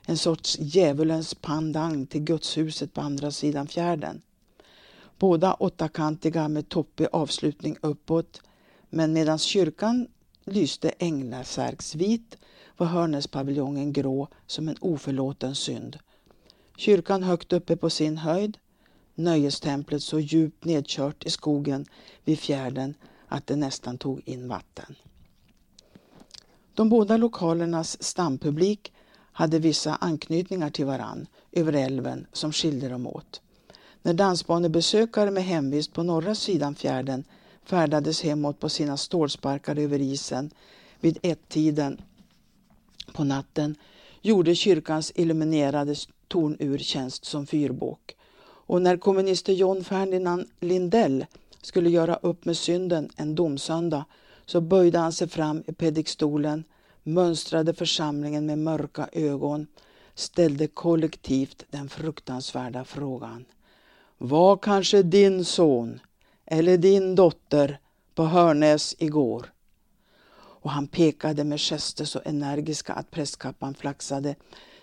[0.06, 4.22] en sorts djävulens pandang till gudshuset på andra sidan fjärden.
[5.18, 8.42] Båda åttakantiga med toppig avslutning uppåt,
[8.90, 10.06] men medan kyrkan
[10.44, 12.36] lyste änglasärksvit
[12.76, 15.98] var Hörnäspaviljongen grå som en oförlåten synd.
[16.76, 18.58] Kyrkan högt uppe på sin höjd,
[19.14, 21.86] nöjestemplet så djupt nedkört i skogen
[22.24, 22.94] vid fjärden
[23.28, 24.94] att det nästan tog in vatten.
[26.74, 28.92] De båda lokalernas stampublik
[29.32, 33.40] hade vissa anknytningar till varann över älven som skilde dem åt.
[34.08, 37.24] När dansbanebesökare med hemvist på norra sidan fjärden
[37.64, 40.50] färdades hemåt på sina stålsparkar över isen
[41.00, 42.00] vid ett-tiden
[43.12, 43.76] på natten
[44.22, 45.94] gjorde kyrkans illuminerade
[46.28, 51.26] tornur tjänst som fyrbåk Och när kommunister John Ferdinand Lindell
[51.62, 54.04] skulle göra upp med synden en domsöndag
[54.46, 56.64] så böjde han sig fram i predikstolen,
[57.02, 59.66] mönstrade församlingen med mörka ögon,
[60.14, 63.44] ställde kollektivt den fruktansvärda frågan.
[64.18, 66.00] Var kanske din son
[66.46, 67.80] eller din dotter
[68.14, 69.52] på Hörnäs igår?
[70.60, 74.34] Och han pekade med gester så energiska att prästkappan flaxade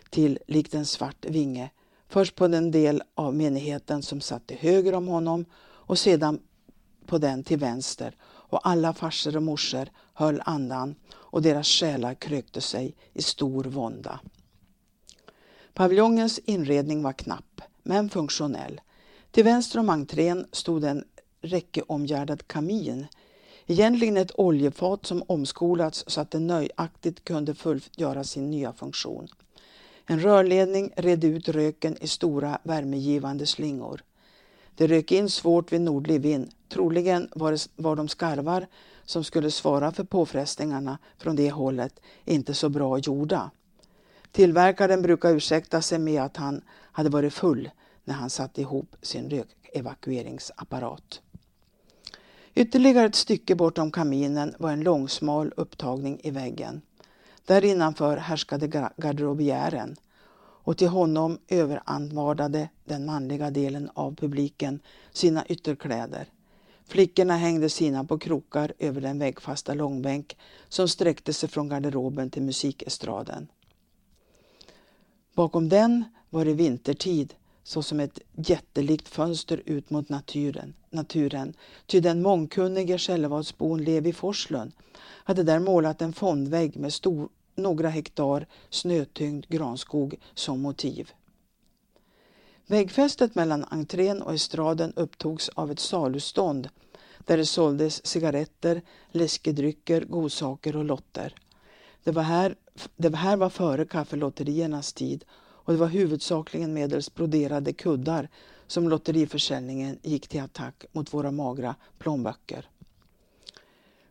[0.10, 1.70] till likt en svart vinge.
[2.08, 6.40] Först på den del av menigheten som satt till höger om honom och sedan
[7.06, 12.62] på den till vänster och alla farsor och morsor höll andan och deras själar krökte
[12.62, 14.20] sig i stor vånda.
[15.74, 18.82] Paviljongens inredning var knapp, men funktionell.
[19.36, 21.04] Till vänster om entrén stod en
[21.42, 23.08] räckeomgärdad kamin.
[23.66, 29.28] Egentligen ett oljefat som omskolats så att det nöjaktigt kunde fullgöra sin nya funktion.
[30.06, 34.04] En rörledning redde ut röken i stora värmegivande slingor.
[34.76, 36.52] Det rök in svårt vid nordlig vind.
[36.70, 38.68] Troligen var, det, var de skarvar
[39.06, 43.52] som skulle svara för påfrestningarna från det hållet inte så bra gjorda.
[44.32, 47.70] Tillverkaren brukar ursäkta sig med att han hade varit full
[48.06, 51.22] när han satte ihop sin rökevakueringsapparat.
[52.56, 56.82] Ytterligare ett stycke bortom kaminen var en långsmal upptagning i väggen.
[57.46, 59.96] Där innanför härskade garderobiären
[60.38, 64.80] och till honom överanvardade den manliga delen av publiken
[65.12, 66.30] sina ytterkläder.
[66.88, 70.38] Flickorna hängde sina på krokar över den väggfasta långbänk
[70.70, 73.48] som sträckte sig från garderoben till musikestraden.
[75.34, 77.34] Bakom den var det vintertid
[77.66, 81.54] såsom ett jättelikt fönster ut mot naturen, naturen.
[81.86, 88.46] Ty den mångkunnige Skällevadsbon Levi Forslund hade där målat en fondvägg med stor, några hektar
[88.70, 91.12] snötyngd granskog som motiv.
[92.68, 96.70] Väggfästet mellan entrén och estraden upptogs av ett salustånd
[97.20, 98.82] där det såldes cigaretter,
[99.12, 101.36] läskedrycker, godsaker och lotter.
[102.04, 102.56] Det var här,
[102.96, 105.26] det här var före kaffelotteriernas tid
[105.66, 108.30] och det var huvudsakligen medelst broderade kuddar
[108.68, 112.70] som lotteriförsäljningen gick till attack mot våra magra plånböcker.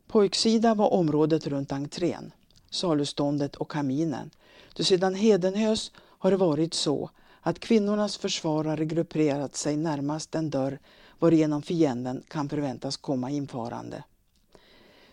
[0.07, 2.33] Pojksida var området runt entrén,
[2.71, 4.31] saluståndet och kaminen.
[4.75, 7.11] Då sedan Hedenhös har det varit så
[7.41, 10.79] att kvinnornas försvarare grupperat sig närmast den dörr
[11.19, 14.05] varigenom fienden kan förväntas komma infarande.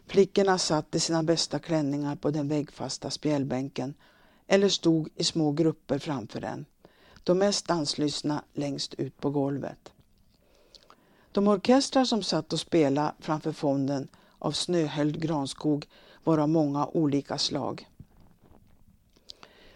[0.07, 3.93] Flickorna satt i sina bästa klänningar på den väggfasta spjälbänken
[4.51, 6.65] eller stod i små grupper framför den.
[7.23, 9.91] De mest danslystna längst ut på golvet.
[11.31, 14.07] De orkestrar som satt och spelade framför fonden
[14.39, 15.87] av snöhöljd granskog
[16.23, 17.89] var av många olika slag.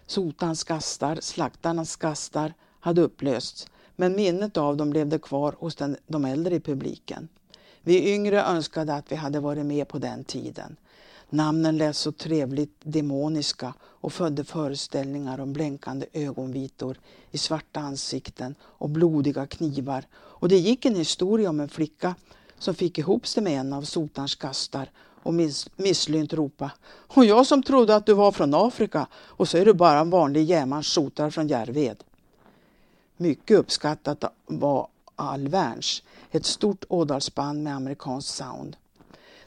[0.05, 6.25] Sotans gastar, slaktarnas gastar hade upplösts men minnet av dem levde kvar hos den, de
[6.25, 7.27] äldre i publiken.
[7.81, 10.77] Vi yngre önskade att vi hade varit med på den tiden.
[11.29, 16.99] Namnen lät så trevligt demoniska och födde föreställningar om blänkande ögonvitor
[17.31, 20.05] i svarta ansikten och blodiga knivar.
[20.15, 22.15] Och det gick en historia om en flicka
[22.59, 24.91] som fick ihop sig med en av sotarns gastar
[25.23, 29.57] och miss, misslynt ropa Och jag som trodde att du var från Afrika och så
[29.57, 32.03] är du bara en vanlig jämans sotar från Järved.
[33.17, 38.77] Mycket uppskattat var Alverns, ett stort ådalsband med amerikansk sound.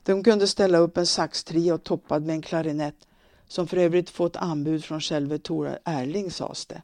[0.08, 3.06] De kunde ställa upp en saxtrio toppad med en klarinett
[3.48, 6.82] som för övrigt fått anbud från själve Tora Erling sades det.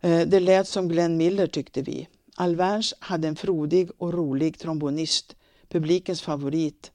[0.00, 2.08] Eh, det lät som Glenn Miller tyckte vi.
[2.34, 5.36] Alverns hade en frodig och rolig trombonist,
[5.68, 6.90] publikens favorit.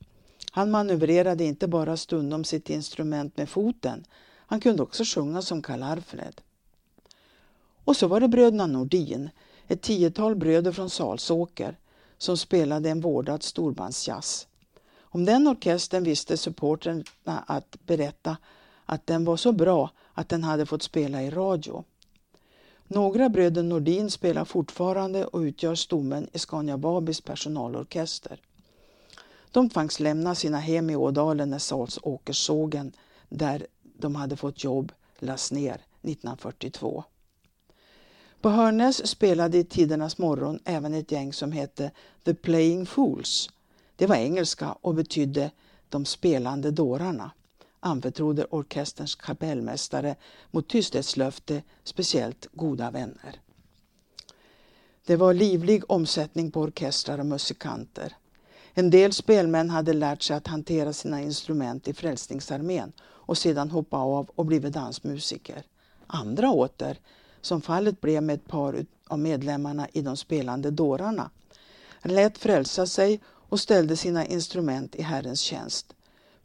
[0.51, 4.05] Han manövrerade inte bara stundom sitt instrument med foten,
[4.45, 6.41] han kunde också sjunga som Karl Alfred.
[7.83, 9.29] Och så var det bröderna Nordin,
[9.67, 11.77] ett tiotal bröder från Salsåker,
[12.17, 14.47] som spelade en vårdad storbandsjazz.
[15.13, 18.37] Om den orkestern visste supporterna att berätta
[18.85, 21.83] att den var så bra att den hade fått spela i radio.
[22.87, 28.41] Några bröder Nordin spelar fortfarande och utgör stommen i Scania Babis personalorkester.
[29.51, 32.91] De tvangs lämna sina hem i Ådalen när Salsåkerssågen,
[33.29, 37.03] där de hade fått jobb, lades ner 1942.
[38.41, 41.91] På Hörnäs spelade i tidernas morgon även ett gäng som hette
[42.23, 43.49] The Playing Fools
[43.95, 45.51] det var engelska och betydde
[45.89, 47.31] de spelande dårarna,
[47.79, 50.15] anförtrodde orkesterns kapellmästare
[50.51, 53.39] mot tysthetslöfte speciellt goda vänner.
[55.05, 58.15] Det var livlig omsättning på orkestrar och musikanter.
[58.73, 63.97] En del spelmän hade lärt sig att hantera sina instrument i Frälsningsarmén och sedan hoppa
[63.97, 65.63] av och blivit dansmusiker.
[66.07, 66.97] Andra åter
[67.41, 71.29] som fallet blev med ett par av medlemmarna i de spelande dårarna.
[72.01, 75.95] Lät frälsa sig och ställde sina instrument i Herrens tjänst.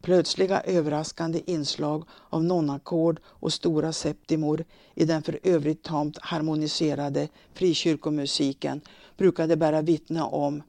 [0.02, 4.64] Plötsliga överraskande inslag av nonackord och stora septimor
[4.94, 8.80] i den för övrigt tamt harmoniserade frikyrkomusiken
[9.16, 10.62] brukade bära vittne om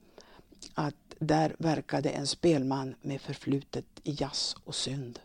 [0.74, 5.20] att där verkade en spelman med förflutet i jazz och synd.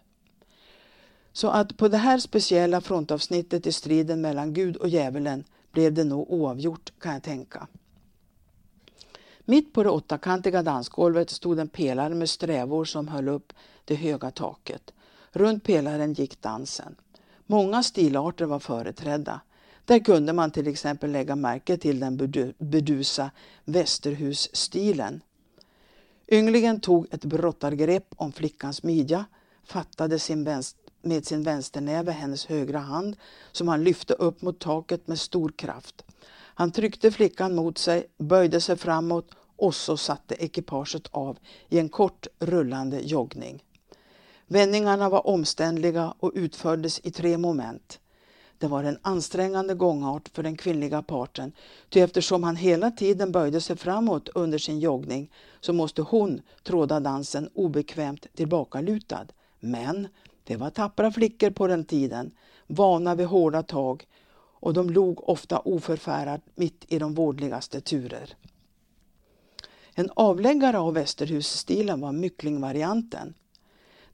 [1.32, 6.05] Så att på det här speciella frontavsnittet i striden mellan Gud och djävulen blev det
[6.05, 7.68] nog oavgjort kan jag tänka.
[9.45, 13.53] Mitt på det åttakantiga dansgolvet stod en pelare med strävor som höll upp
[13.85, 14.93] det höga taket.
[15.33, 16.97] Runt pelaren gick dansen.
[17.47, 19.41] Många stilarter var företrädda.
[19.85, 22.16] Där kunde man till exempel lägga märke till den
[22.59, 23.31] bedusa
[23.65, 25.21] västerhusstilen.
[26.29, 29.25] Ynglingen tog ett brottargrepp om flickans midja,
[29.65, 33.16] fattade sin vänster med sin vänsternäve hennes högra hand
[33.53, 36.05] som han lyfte upp mot taket med stor kraft.
[36.55, 41.89] Han tryckte flickan mot sig, böjde sig framåt och så satte ekipaget av i en
[41.89, 43.62] kort rullande joggning.
[44.47, 48.01] Vändningarna var omständliga och utfördes i tre moment.
[48.59, 51.52] Det var en ansträngande gångart för den kvinnliga parten,
[51.89, 57.01] ty eftersom han hela tiden böjde sig framåt under sin joggning så måste hon tråda
[57.01, 59.26] dansen obekvämt tillbakalutad.
[59.60, 60.09] Men
[60.44, 62.31] det var tappra flickor på den tiden,
[62.66, 64.06] vana vid hårda tag
[64.65, 68.36] och de log ofta oförfärat mitt i de vårdligaste turer.
[69.95, 73.35] En avläggare av Västerhusstilen var Mycklingvarianten.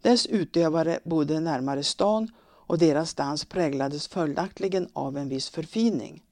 [0.02, 6.22] Dess utövare bodde närmare stan och deras dans präglades följaktligen av en viss förfining.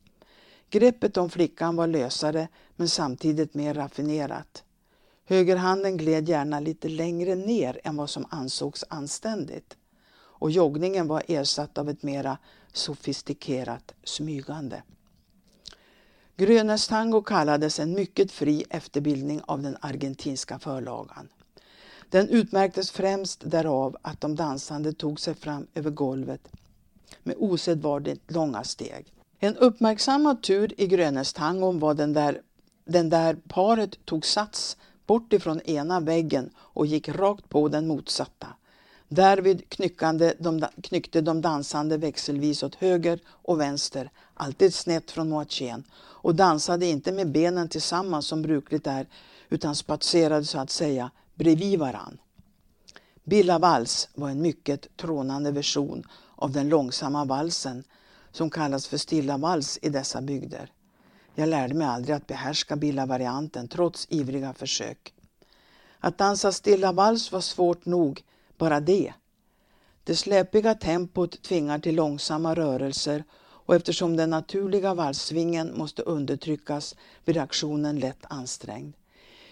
[0.71, 4.65] Greppet om flickan var lösare men samtidigt mer raffinerat.
[5.25, 9.77] Högerhanden gled gärna lite längre ner än vad som ansågs anständigt
[10.39, 12.39] och joggningen var ersatt av ett mera
[12.73, 14.83] sofistikerat smygande.
[16.37, 21.29] Grönes tango kallades en mycket fri efterbildning av den argentinska förlagan.
[22.11, 26.49] Den utmärktes främst därav att de dansande tog sig fram över golvet
[27.23, 29.13] med osedvanligt långa steg.
[29.39, 32.43] En uppmärksammad tur i Grönästangon var den där,
[32.85, 34.77] den där paret tog sats
[35.07, 38.47] bort ifrån ena väggen och gick rakt på den motsatta.
[39.09, 45.85] Därvid knyckande de, knyckte de dansande växelvis åt höger och vänster, alltid snett från moatjén,
[45.97, 49.07] och dansade inte med benen tillsammans som brukligt är,
[49.49, 52.19] utan spatserade så att säga bredvid varann.
[53.25, 57.85] Billa vals var en mycket trånande version av den långsamma valsen
[58.33, 60.73] som kallas för stilla vals i dessa bygder.
[61.35, 65.15] Jag lärde mig aldrig att behärska Billa-varianten trots ivriga försök.
[66.01, 68.23] Att dansa stilla vals var svårt nog
[68.59, 69.13] bara det.
[70.05, 73.25] Det släpiga tempot tvingar till långsamma rörelser
[73.69, 76.95] och eftersom den naturliga valssvingen måste undertryckas
[77.25, 78.95] blir aktionen lätt ansträngd.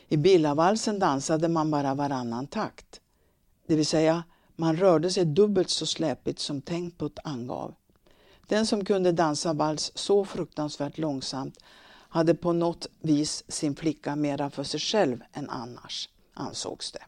[0.09, 3.01] I Billavalsen dansade man bara varannan takt.
[3.67, 4.25] Det vill säga,
[4.57, 7.75] man rörde sig dubbelt så släpigt som tempot angav.
[8.47, 11.59] Den som kunde dansa vals så fruktansvärt långsamt
[12.09, 17.03] hade på något vis sin flicka mera för sig själv än annars, ansågs det.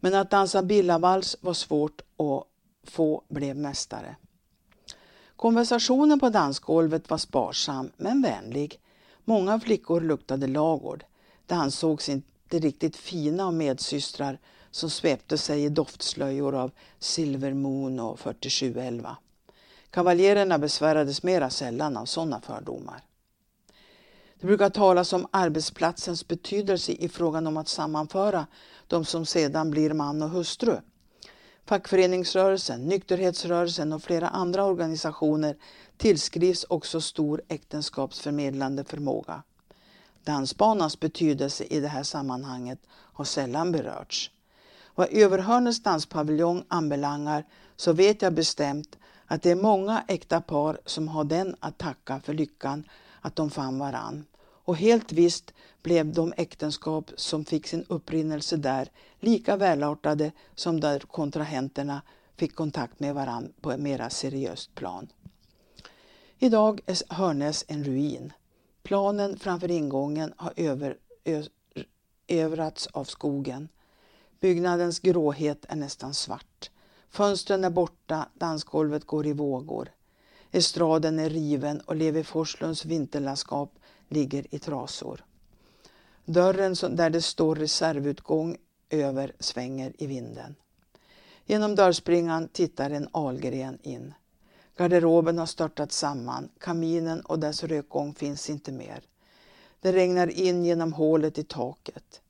[0.00, 2.44] Men att dansa billavals var svårt och
[2.84, 4.16] få blev mästare.
[5.36, 8.80] Konversationen på dansgolvet var sparsam men vänlig.
[9.24, 11.04] Många flickor luktade lagård.
[11.46, 14.38] Det ansågs inte riktigt fina av medsystrar
[14.70, 19.16] som svepte sig i doftslöjor av Silver Moon och 4711.
[19.90, 23.02] Kavaljererna besvärades mera sällan av sådana fördomar.
[24.44, 28.46] Det brukar talas om arbetsplatsens betydelse i frågan om att sammanföra
[28.86, 30.76] de som sedan blir man och hustru.
[31.66, 35.56] Fackföreningsrörelsen, nykterhetsrörelsen och flera andra organisationer
[35.96, 39.42] tillskrivs också stor äktenskapsförmedlande förmåga.
[40.24, 44.30] Dansbanans betydelse i det här sammanhanget har sällan berörts.
[44.94, 47.44] Vad Överhörnens danspaviljong anbelangar
[47.76, 52.20] så vet jag bestämt att det är många äkta par som har den att tacka
[52.20, 52.84] för lyckan
[53.20, 54.24] att de fann varann.
[54.64, 58.88] Och helt visst blev de äktenskap som fick sin upprinnelse där
[59.20, 62.02] lika välartade som där kontrahenterna
[62.36, 65.08] fick kontakt med varann på ett mera seriöst plan.
[66.38, 68.32] Idag är Hörnäs en ruin.
[68.82, 70.96] Planen framför ingången har över,
[72.28, 73.68] övrats av skogen.
[74.40, 76.70] Byggnadens gråhet är nästan svart.
[77.10, 79.88] Fönstren är borta, dansgolvet går i vågor.
[80.50, 83.78] Estraden är riven och Levi Forslunds vinterlandskap
[84.08, 85.24] ligger i trasor.
[86.24, 88.56] Dörren där det står reservutgång
[88.90, 90.54] över svänger i vinden.
[91.46, 94.14] Genom dörrspringan tittar en Algren in.
[94.76, 99.04] Garderoben har störtat samman, kaminen och dess rökgång finns inte mer.
[99.80, 102.20] Det regnar in genom hålet i taket.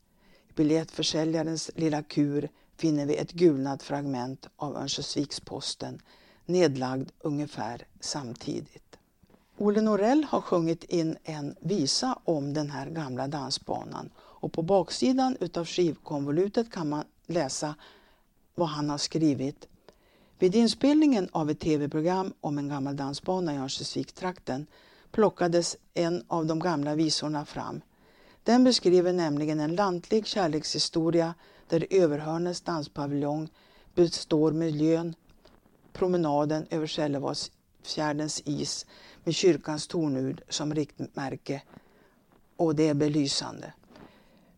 [0.48, 6.00] I biljettförsäljarens lilla kur finner vi ett gulnat fragment av Örnsköldsviksposten
[6.46, 8.83] nedlagd ungefär samtidigt.
[9.64, 15.36] Olle Norell har sjungit in en visa om den här gamla dansbanan och på baksidan
[15.40, 17.74] utav skivkonvolutet kan man läsa
[18.54, 19.68] vad han har skrivit.
[20.38, 24.66] Vid inspelningen av ett tv-program om en gammal dansbana i Örnsköldsvikstrakten
[25.10, 27.80] plockades en av de gamla visorna fram.
[28.42, 31.34] Den beskriver nämligen en lantlig kärlekshistoria
[31.68, 33.48] där Överhörnes danspaviljong
[33.94, 35.14] består miljön,
[35.92, 36.86] promenaden över
[37.84, 38.86] Fjärdens is
[39.24, 41.62] med kyrkans tornud som riktmärke
[42.56, 43.72] och det är belysande.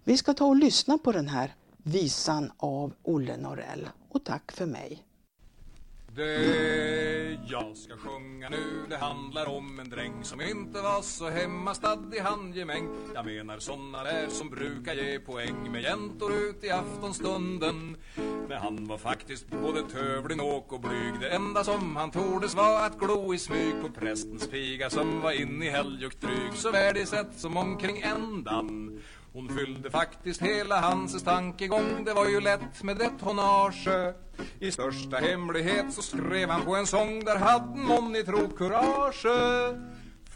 [0.04, 4.66] Vi ska ta och lyssna på den här visan av Olle Norell och tack för
[4.66, 5.05] mig.
[6.16, 11.98] Det jag ska sjunga nu det handlar om en dräng som inte var så hemmastad
[12.12, 12.88] i handgemäng.
[13.14, 17.96] Jag menar såna där som brukar ge poäng med jäntor ut i aftonstunden.
[18.48, 21.20] Men han var faktiskt både tövlig, nåk och blyg.
[21.20, 25.32] Det enda som han tordes var att glo i smyg på prästens piga som var
[25.32, 26.52] inne i helg och dryg.
[26.54, 26.72] Så
[27.06, 29.00] sätt som omkring ändan
[29.36, 32.04] hon fyllde faktiskt hela hans tankegång.
[32.04, 34.14] Det var ju lätt med ett honnage
[34.60, 39.26] I största hemlighet så skrev han på en sång Där hade någon i tro courage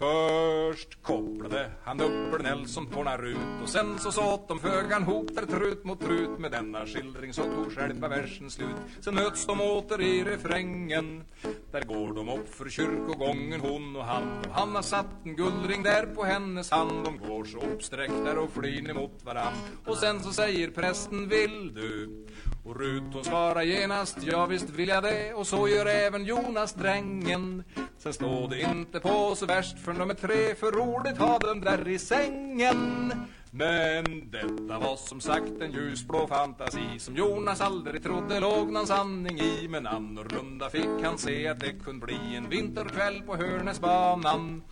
[0.01, 5.47] Först kopplade han upp Nelson på ut och sen så såt de fögan hop där
[5.47, 8.77] trut mot trut med denna skildring så tog själva versen slut.
[9.01, 11.25] Sen möts de åter i refrängen.
[11.73, 15.83] Där går de upp för kyrkogången hon och han och han har satt en guldring
[15.83, 17.05] där på hennes hand.
[17.05, 19.55] De går så uppsträckta och flin emot varann.
[19.87, 22.27] Och sen så säger prästen vill du
[22.65, 26.75] och Rut hon svarar genast, ja visst vill jag det Och så gör även Jonas
[26.75, 27.65] drängen
[28.03, 31.89] Sen står det inte på så värst för nummer tre För roligt ha den där
[31.89, 33.13] i sängen.
[33.53, 39.41] Men detta var som sagt en ljusblå fantasi Som Jonas aldrig trodde låg någon sanning
[39.41, 39.69] i.
[39.69, 44.63] Men annorlunda fick han se att det kunde bli En vinterkväll på Hörnäsbanan.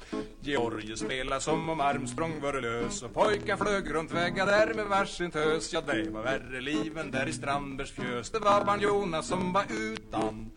[0.40, 5.30] Georgie spelade som om Armstrong var lös Och pojkar flög runt väggar där med varsin
[5.30, 5.72] tös.
[5.72, 9.64] Ja, det var värre liven där i Strandbergs fjös Det var barn Jonas som var
[9.70, 10.50] utan.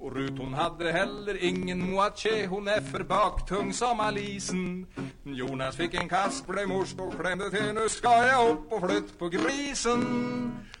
[0.00, 4.86] Och Rut hon hade heller ingen Tje Hon är för baktung som Alisen
[5.22, 9.28] Jonas fick en kask, blev och klämde till Nu ska jag upp och flytt på
[9.28, 10.02] grisen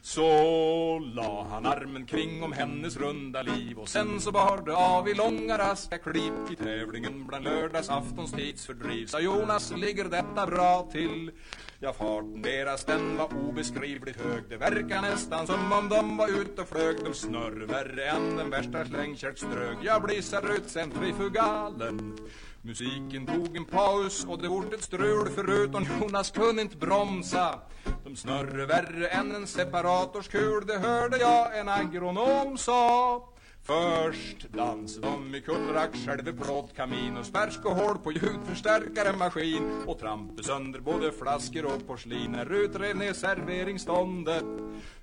[0.02, 5.08] Så la han armen kring om hennes runda liv Och sen så bar det av
[5.08, 6.50] i långa raska klipp.
[6.50, 11.30] I tävlingen bland lördagsaftons tidsfördriv Sa Jonas, ligger detta bra till?
[11.80, 14.44] Ja, farten deras den var obeskrivligt hög.
[14.48, 16.96] Det verkar nästan som om de var ute och flög.
[17.04, 22.18] De snurr värre än den värsta slängkärtsdrög Jag blissar ut centrifugalen
[22.62, 27.60] Musiken tog en paus och det vart ett strul förutom Jonas kunde inte bromsa.
[28.04, 33.28] De snurre värre än en separatorskul Det hörde jag en agronom sa.
[33.68, 39.82] Först dans de i kullrack, själva plåtkamin och spärsk och hål på ljudförstärkare maskin.
[39.86, 44.44] Och trampe sönder både flaskor och porslin när utrev ner serveringsståndet.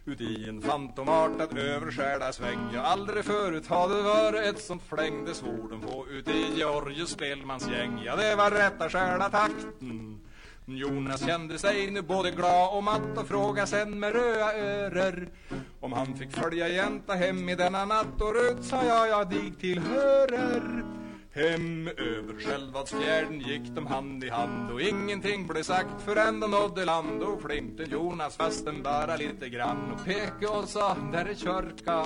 [0.06, 5.26] Ut i en fantomartad överskärda sväng jag aldrig förut hade varit ett sånt fläng.
[5.26, 10.20] Det svor de på ut i Georgies spelmansgäng ja det var rätta skärda takten.
[10.68, 15.30] Jonas kände sig nu både glad och matt och frågade sen med röda örer
[15.86, 19.53] om han fick följa jänta hem i denna natt och röt sa jag jag dig
[19.60, 20.84] tillhörer.
[21.32, 26.86] Hem över Självadsfjärden gick de hand i hand och ingenting blev sagt förrän de nådde
[26.86, 32.06] land och flimten Jonas fasten bara lite grann och pekade och sa där är kyrka.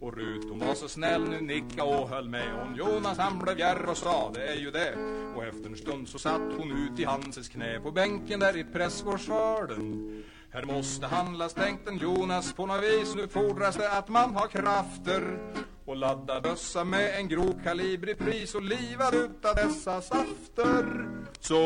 [0.00, 2.52] Och Rut hon var så snäll nu nicka och höll med.
[2.64, 4.94] Hon Jonas han blev järr och sa det är ju det.
[5.36, 8.64] Och efter en stund så satt hon ut i Hanses knä På bänken där i
[8.64, 13.14] pressgårdsvarden här måste handlas tänkte Jonas på något vis.
[13.14, 15.38] Nu fordras det att man har krafter.
[15.84, 21.08] Och ladda bössa med en grov kalibrig pris och livad utav dessa safter.
[21.40, 21.60] Så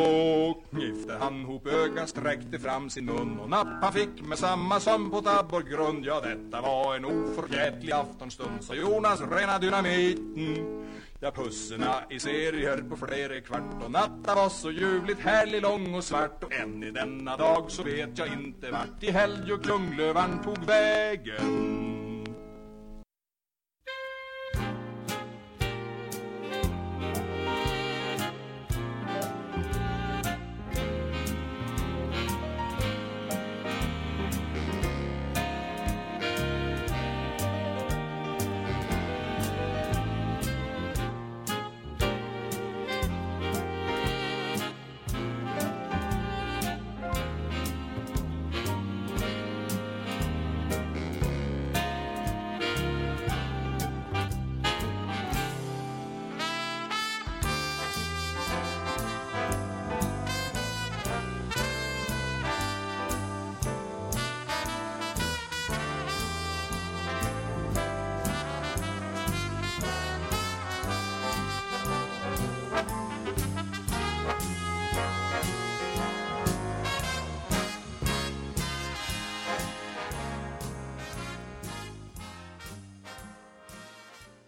[0.70, 5.20] gifte han ihop ögon, sträckte fram sin mun och nappa fick med samma som på
[5.20, 10.86] tabborgrund Ja, detta var en oförgätlig aftonstund Så Jonas rena dynamiten.
[11.24, 16.04] Ja, pusserna i serier på flera kvart och natta var så ljuvligt härlig, lång och
[16.04, 20.42] svart och än i denna dag så vet jag inte vart i helg och klunglövan
[20.42, 22.01] tog vägen.